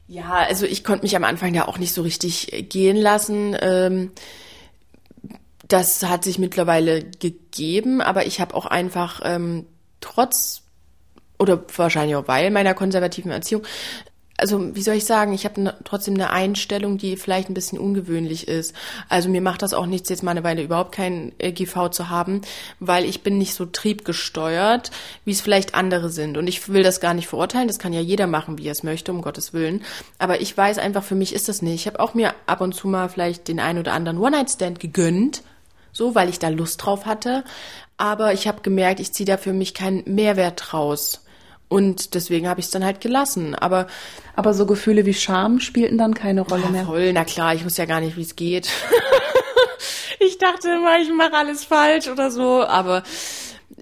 [0.09, 3.57] Ja, also ich konnte mich am Anfang ja auch nicht so richtig gehen lassen.
[3.61, 4.13] Ähm,
[5.67, 9.67] das hat sich mittlerweile gegeben, aber ich habe auch einfach ähm,
[10.01, 10.63] trotz
[11.39, 13.63] oder wahrscheinlich auch weil meiner konservativen Erziehung
[14.37, 18.49] also wie soll ich sagen, ich habe trotzdem eine Einstellung, die vielleicht ein bisschen ungewöhnlich
[18.49, 18.75] ist.
[19.09, 22.11] Also mir macht das auch nichts, jetzt mal eine Weile überhaupt kein äh, GV zu
[22.11, 22.43] haben,
[22.79, 24.91] weil ich bin nicht so triebgesteuert,
[25.25, 26.37] wie es vielleicht andere sind.
[26.37, 28.83] Und ich will das gar nicht verurteilen, das kann ja jeder machen, wie er es
[28.83, 29.83] möchte, um Gottes Willen.
[30.19, 31.75] Aber ich weiß einfach, für mich ist das nicht.
[31.75, 35.43] Ich habe auch mir ab und zu mal vielleicht den ein oder anderen One-Night-Stand gegönnt,
[35.93, 37.45] so, weil ich da Lust drauf hatte.
[37.97, 41.23] Aber ich habe gemerkt, ich ziehe da für mich keinen Mehrwert draus.
[41.69, 43.55] Und deswegen habe ich es dann halt gelassen.
[43.55, 43.87] Aber
[44.37, 46.85] aber so Gefühle wie Scham spielten dann keine Rolle ja, mehr.
[46.85, 48.69] Voll, na klar, ich wusste ja gar nicht, wie es geht.
[50.21, 53.03] ich dachte immer, ich mache alles falsch oder so, aber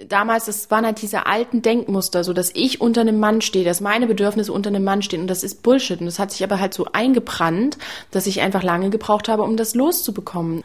[0.09, 3.81] damals, das waren halt diese alten Denkmuster, so dass ich unter einem Mann stehe, dass
[3.81, 6.61] meine Bedürfnisse unter einem Mann stehen und das ist Bullshit und das hat sich aber
[6.61, 7.79] halt so eingebrannt,
[8.11, 10.63] dass ich einfach lange gebraucht habe, um das loszubekommen.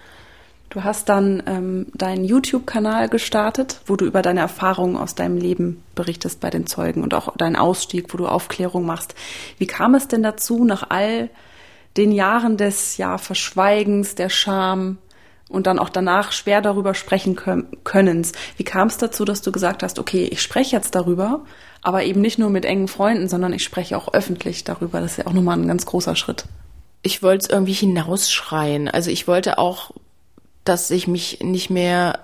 [0.70, 5.84] Du hast dann ähm, deinen YouTube-Kanal gestartet, wo du über deine Erfahrungen aus deinem Leben
[5.96, 9.16] berichtest bei den Zeugen und auch deinen Ausstieg, wo du Aufklärung machst.
[9.58, 11.30] Wie kam es denn dazu, nach all
[11.98, 15.00] den Jahren des ja, Verschweigens, der Scham
[15.50, 18.28] und dann auch danach schwer darüber sprechen können?
[18.58, 21.46] Wie kam es dazu, dass du gesagt hast, okay, ich spreche jetzt darüber,
[21.82, 25.02] aber eben nicht nur mit engen Freunden, sondern ich spreche auch öffentlich darüber.
[25.02, 26.46] Das ist ja auch nochmal ein ganz großer Schritt.
[27.02, 28.88] Ich wollte es irgendwie hinausschreien.
[28.88, 29.92] Also ich wollte auch
[30.64, 32.20] dass ich mich nicht mehr,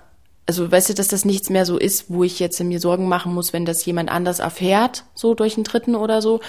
[0.46, 3.34] also weißt du, dass das nichts mehr so ist, wo ich jetzt mir Sorgen machen
[3.34, 6.42] muss, wenn das jemand anders erfährt, so durch einen Dritten oder so,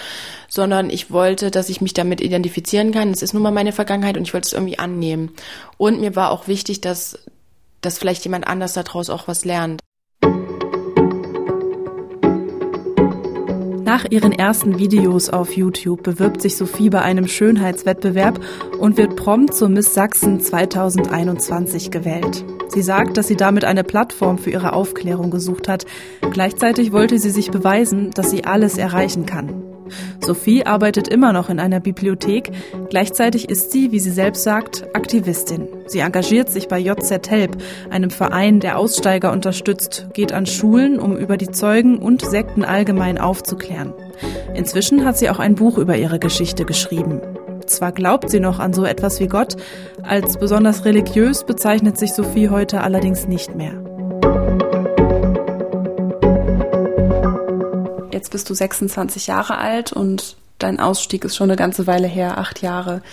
[0.47, 3.11] sondern ich wollte, dass ich mich damit identifizieren kann.
[3.11, 5.31] Das ist nun mal meine Vergangenheit und ich wollte es irgendwie annehmen.
[5.77, 7.19] Und mir war auch wichtig, dass,
[7.81, 9.81] dass vielleicht jemand anders daraus auch was lernt.
[13.87, 18.37] Nach ihren ersten Videos auf YouTube bewirbt sich Sophie bei einem Schönheitswettbewerb
[18.79, 22.43] und wird prompt zur Miss Sachsen 2021 gewählt.
[22.67, 25.85] Sie sagt, dass sie damit eine Plattform für ihre Aufklärung gesucht hat.
[26.33, 29.63] Gleichzeitig wollte sie sich beweisen, dass sie alles erreichen kann.
[30.27, 32.51] Sophie arbeitet immer noch in einer Bibliothek.
[32.89, 35.69] Gleichzeitig ist sie, wie sie selbst sagt, Aktivistin.
[35.85, 37.55] Sie engagiert sich bei JZ Help,
[37.89, 43.17] einem Verein, der Aussteiger unterstützt, geht an Schulen, um über die Zeugen und Sekten allgemein
[43.17, 43.93] aufzuklären.
[44.53, 47.21] Inzwischen hat sie auch ein Buch über ihre Geschichte geschrieben.
[47.65, 49.55] Zwar glaubt sie noch an so etwas wie Gott,
[50.03, 53.86] als besonders religiös bezeichnet sich Sophie heute allerdings nicht mehr.
[58.17, 62.39] Jetzt bist du 26 Jahre alt und dein Ausstieg ist schon eine ganze Weile her,
[62.39, 63.03] acht Jahre.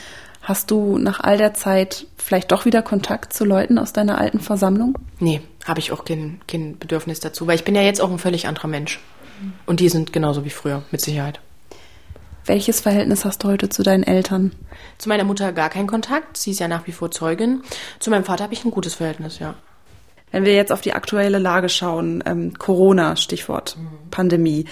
[0.40, 4.40] Hast du nach all der Zeit vielleicht doch wieder Kontakt zu Leuten aus deiner alten
[4.40, 4.96] Versammlung?
[5.18, 8.18] Nee, habe ich auch kein, kein Bedürfnis dazu, weil ich bin ja jetzt auch ein
[8.18, 8.98] völlig anderer Mensch.
[9.66, 11.38] Und die sind genauso wie früher, mit Sicherheit.
[12.46, 14.52] Welches Verhältnis hast du heute zu deinen Eltern?
[14.96, 16.38] Zu meiner Mutter gar keinen Kontakt.
[16.38, 17.60] Sie ist ja nach wie vor Zeugin.
[17.98, 19.54] Zu meinem Vater habe ich ein gutes Verhältnis, ja.
[20.34, 24.10] Wenn wir jetzt auf die aktuelle Lage schauen, ähm, Corona, Stichwort mhm.
[24.10, 24.64] Pandemie,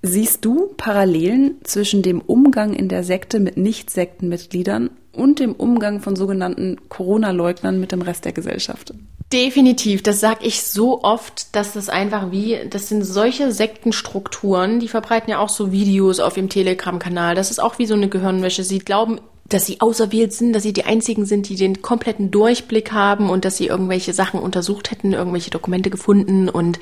[0.00, 6.14] siehst du Parallelen zwischen dem Umgang in der Sekte mit Nicht-Sektenmitgliedern und dem Umgang von
[6.14, 8.94] sogenannten Corona-Leugnern mit dem Rest der Gesellschaft?
[9.32, 14.86] Definitiv, das sag ich so oft, dass das einfach wie, das sind solche Sektenstrukturen, die
[14.86, 17.34] verbreiten ja auch so Videos auf ihrem Telegram-Kanal.
[17.34, 18.62] Das ist auch wie so eine Gehirnwäsche.
[18.62, 19.18] Sie glauben
[19.48, 23.44] dass sie auserwählt sind, dass sie die einzigen sind, die den kompletten Durchblick haben und
[23.44, 26.80] dass sie irgendwelche Sachen untersucht hätten, irgendwelche Dokumente gefunden und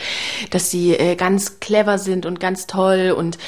[0.51, 3.39] dass sie äh, ganz clever sind und ganz toll und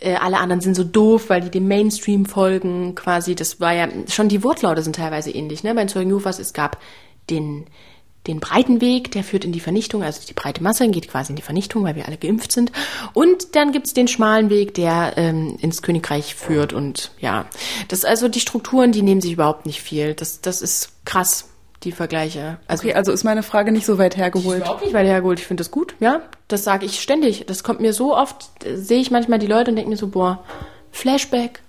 [0.00, 3.34] äh, alle anderen sind so doof, weil die dem Mainstream folgen quasi.
[3.34, 5.62] Das war ja schon die Wortlaute sind teilweise ähnlich.
[5.62, 5.74] Ne?
[5.74, 6.78] Bei Zeugen Jehovas es gab
[7.30, 7.66] den
[8.28, 11.36] den breiten Weg, der führt in die Vernichtung, also die breite Masse geht quasi in
[11.36, 12.70] die Vernichtung, weil wir alle geimpft sind.
[13.14, 16.72] Und dann gibt's den schmalen Weg, der ähm, ins Königreich führt.
[16.72, 17.46] Und ja,
[17.88, 20.14] das also die Strukturen, die nehmen sich überhaupt nicht viel.
[20.14, 21.48] Das, das ist krass,
[21.84, 22.58] die Vergleiche.
[22.66, 24.58] Also, okay, also ist meine Frage nicht so weit hergeholt.
[24.58, 25.40] Überhaupt nicht weit hergeholt.
[25.40, 26.22] Ich finde das gut, ja.
[26.48, 27.46] Das sage ich ständig.
[27.46, 30.44] Das kommt mir so oft, sehe ich manchmal die Leute und denke mir so, boah,
[30.92, 31.60] Flashback,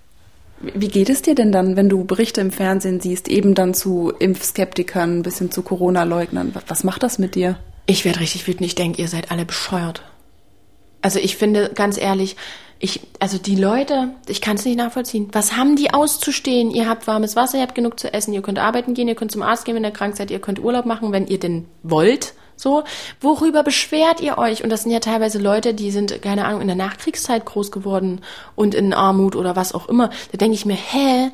[0.62, 4.12] wie geht es dir denn dann, wenn du Berichte im Fernsehen siehst, eben dann zu
[4.18, 6.53] Impfskeptikern bis hin zu Corona-Leugnern?
[6.68, 7.57] Was macht das mit dir?
[7.86, 8.66] Ich werde richtig wütend.
[8.66, 10.03] Ich denke, ihr seid alle bescheuert.
[11.01, 12.36] Also ich finde, ganz ehrlich,
[12.80, 15.30] ich, also die Leute, ich kann es nicht nachvollziehen.
[15.32, 16.72] Was haben die auszustehen?
[16.72, 19.32] Ihr habt warmes Wasser, ihr habt genug zu essen, ihr könnt arbeiten gehen, ihr könnt
[19.32, 22.34] zum Arzt gehen, wenn ihr krank seid, ihr könnt Urlaub machen, wenn ihr denn wollt.
[22.60, 22.84] So,
[23.22, 24.66] worüber beschwert ihr euch?
[24.66, 28.20] Und das sind ja teilweise Leute, die sind, keine Ahnung, in der Nachkriegszeit groß geworden
[28.57, 30.10] und in Armut oder was auch immer.
[30.34, 31.32] Da denke ich mir, hä?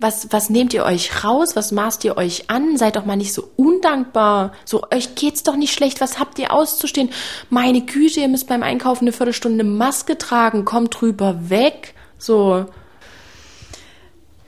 [0.00, 1.56] Was, was nehmt ihr euch raus?
[1.56, 2.78] Was maßt ihr euch an?
[2.78, 4.52] Seid doch mal nicht so undankbar.
[4.64, 6.00] So, euch geht's doch nicht schlecht.
[6.00, 7.10] Was habt ihr auszustehen?
[7.50, 10.64] Meine Güte, ihr müsst beim Einkaufen eine Viertelstunde Maske tragen.
[10.64, 11.94] Kommt drüber weg.
[12.16, 12.64] So.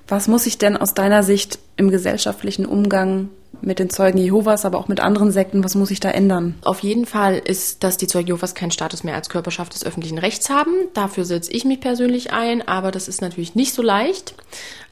[0.07, 3.31] Was muss ich denn aus deiner Sicht im gesellschaftlichen Umgang
[3.63, 5.65] mit den Zeugen Jehovas, aber auch mit anderen Sekten?
[5.65, 6.57] Was muss ich da ändern?
[6.63, 10.19] Auf jeden Fall ist, dass die Zeugen Jehovas keinen Status mehr als Körperschaft des öffentlichen
[10.19, 10.73] Rechts haben.
[10.93, 14.35] Dafür setze ich mich persönlich ein, aber das ist natürlich nicht so leicht.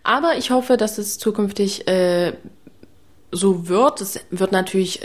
[0.02, 2.32] Aber ich hoffe, dass es zukünftig äh,
[3.30, 4.00] so wird.
[4.00, 5.00] Es wird natürlich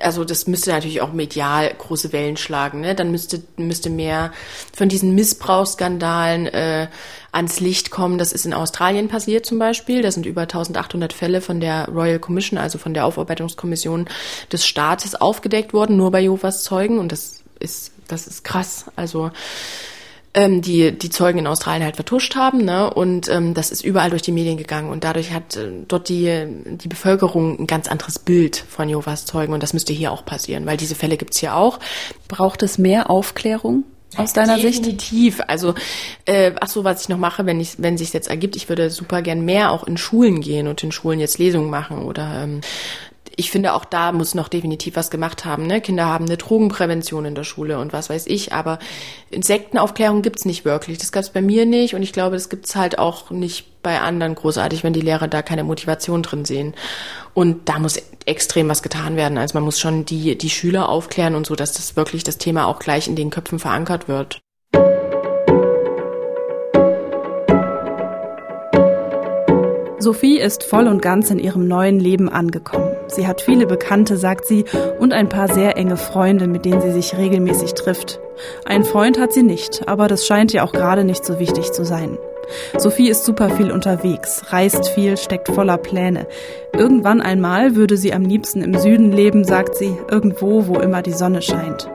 [0.00, 2.80] also das müsste natürlich auch medial große Wellen schlagen.
[2.80, 2.94] Ne?
[2.94, 4.32] Dann müsste, müsste mehr
[4.74, 6.88] von diesen Missbrauchsskandalen äh,
[7.32, 8.18] ans Licht kommen.
[8.18, 10.02] Das ist in Australien passiert zum Beispiel.
[10.02, 14.08] Da sind über 1800 Fälle von der Royal Commission, also von der Aufarbeitungskommission
[14.50, 16.98] des Staates aufgedeckt worden, nur bei Jehovas Zeugen.
[16.98, 18.86] Und das ist, das ist krass.
[18.96, 19.30] Also
[20.34, 22.64] ähm, die die Zeugen in Australien halt vertuscht haben.
[22.64, 22.92] Ne?
[22.92, 24.90] Und ähm, das ist überall durch die Medien gegangen.
[24.90, 29.52] Und dadurch hat äh, dort die, die Bevölkerung ein ganz anderes Bild von Jehovas Zeugen.
[29.54, 31.78] Und das müsste hier auch passieren, weil diese Fälle gibt's hier auch.
[32.28, 33.84] Braucht es mehr Aufklärung?
[34.16, 34.84] Aus deiner Definitiv.
[34.84, 34.86] Sicht?
[34.86, 35.40] Definitiv.
[35.48, 35.74] Also,
[36.24, 38.90] äh, ach so, was ich noch mache, wenn ich, wenn sich jetzt ergibt, ich würde
[38.90, 42.60] super gern mehr auch in Schulen gehen und in Schulen jetzt Lesungen machen oder ähm,
[43.36, 45.66] ich finde, auch da muss noch definitiv was gemacht haben.
[45.66, 45.80] Ne?
[45.80, 48.78] Kinder haben eine Drogenprävention in der Schule und was weiß ich, aber
[49.30, 50.98] Insektenaufklärung gibt's nicht wirklich.
[50.98, 54.34] Das gab's bei mir nicht und ich glaube, das gibt's halt auch nicht bei anderen
[54.34, 56.74] großartig, wenn die Lehrer da keine Motivation drin sehen.
[57.34, 59.38] Und da muss extrem was getan werden.
[59.38, 62.66] Also man muss schon die, die Schüler aufklären und so, dass das wirklich das Thema
[62.66, 64.40] auch gleich in den Köpfen verankert wird.
[70.04, 72.90] Sophie ist voll und ganz in ihrem neuen Leben angekommen.
[73.06, 74.66] Sie hat viele Bekannte, sagt sie,
[74.98, 78.20] und ein paar sehr enge Freunde, mit denen sie sich regelmäßig trifft.
[78.66, 81.86] Ein Freund hat sie nicht, aber das scheint ihr auch gerade nicht so wichtig zu
[81.86, 82.18] sein.
[82.76, 86.26] Sophie ist super viel unterwegs, reist viel, steckt voller Pläne.
[86.74, 91.12] Irgendwann einmal würde sie am liebsten im Süden leben, sagt sie, irgendwo, wo immer die
[91.12, 91.88] Sonne scheint.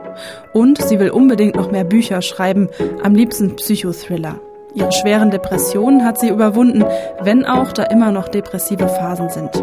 [0.52, 2.70] Und sie will unbedingt noch mehr Bücher schreiben,
[3.04, 4.40] am liebsten Psychothriller.
[4.74, 6.84] Ihre schweren Depressionen hat sie überwunden,
[7.22, 9.62] wenn auch da immer noch depressive Phasen sind.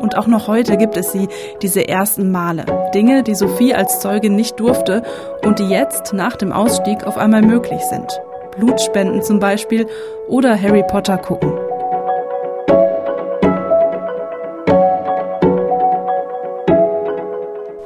[0.00, 1.28] Und auch noch heute gibt es sie,
[1.62, 2.64] diese ersten Male.
[2.94, 5.02] Dinge, die Sophie als Zeugin nicht durfte
[5.44, 8.20] und die jetzt nach dem Ausstieg auf einmal möglich sind.
[8.56, 9.86] Blutspenden zum Beispiel
[10.28, 11.52] oder Harry Potter gucken.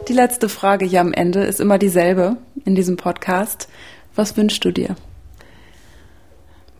[0.08, 3.68] Die letzte Frage hier am Ende ist immer dieselbe in diesem Podcast.
[4.14, 4.96] Was wünschst du dir?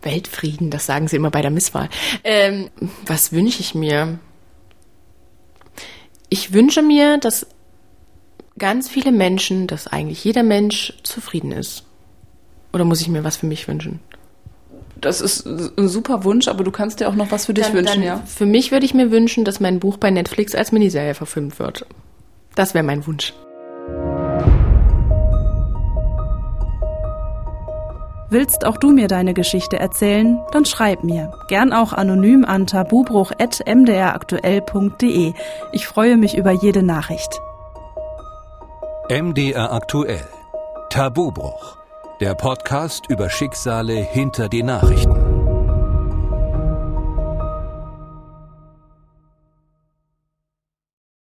[0.02, 1.88] Weltfrieden, das sagen sie immer bei der Misswahl.
[2.24, 2.70] Ähm,
[3.06, 4.18] was wünsche ich mir?
[6.28, 7.46] Ich wünsche mir, dass
[8.58, 11.84] ganz viele Menschen, dass eigentlich jeder Mensch zufrieden ist.
[12.72, 14.00] Oder muss ich mir was für mich wünschen?
[15.00, 17.74] Das ist ein super Wunsch, aber du kannst dir auch noch was für dich Dann-
[17.74, 18.22] wünschen, dann ja?
[18.24, 21.86] Für mich würde ich mir wünschen, dass mein Buch bei Netflix als Miniserie verfilmt wird.
[22.54, 23.34] Das wäre mein Wunsch.
[28.32, 30.40] Willst auch du mir deine Geschichte erzählen?
[30.52, 31.34] Dann schreib mir.
[31.48, 35.34] Gern auch anonym an tabubruch.mdraktuell.de.
[35.72, 37.42] Ich freue mich über jede Nachricht.
[39.10, 40.26] MDR aktuell.
[40.88, 41.76] Tabubruch.
[42.22, 45.51] Der Podcast über Schicksale hinter die Nachrichten.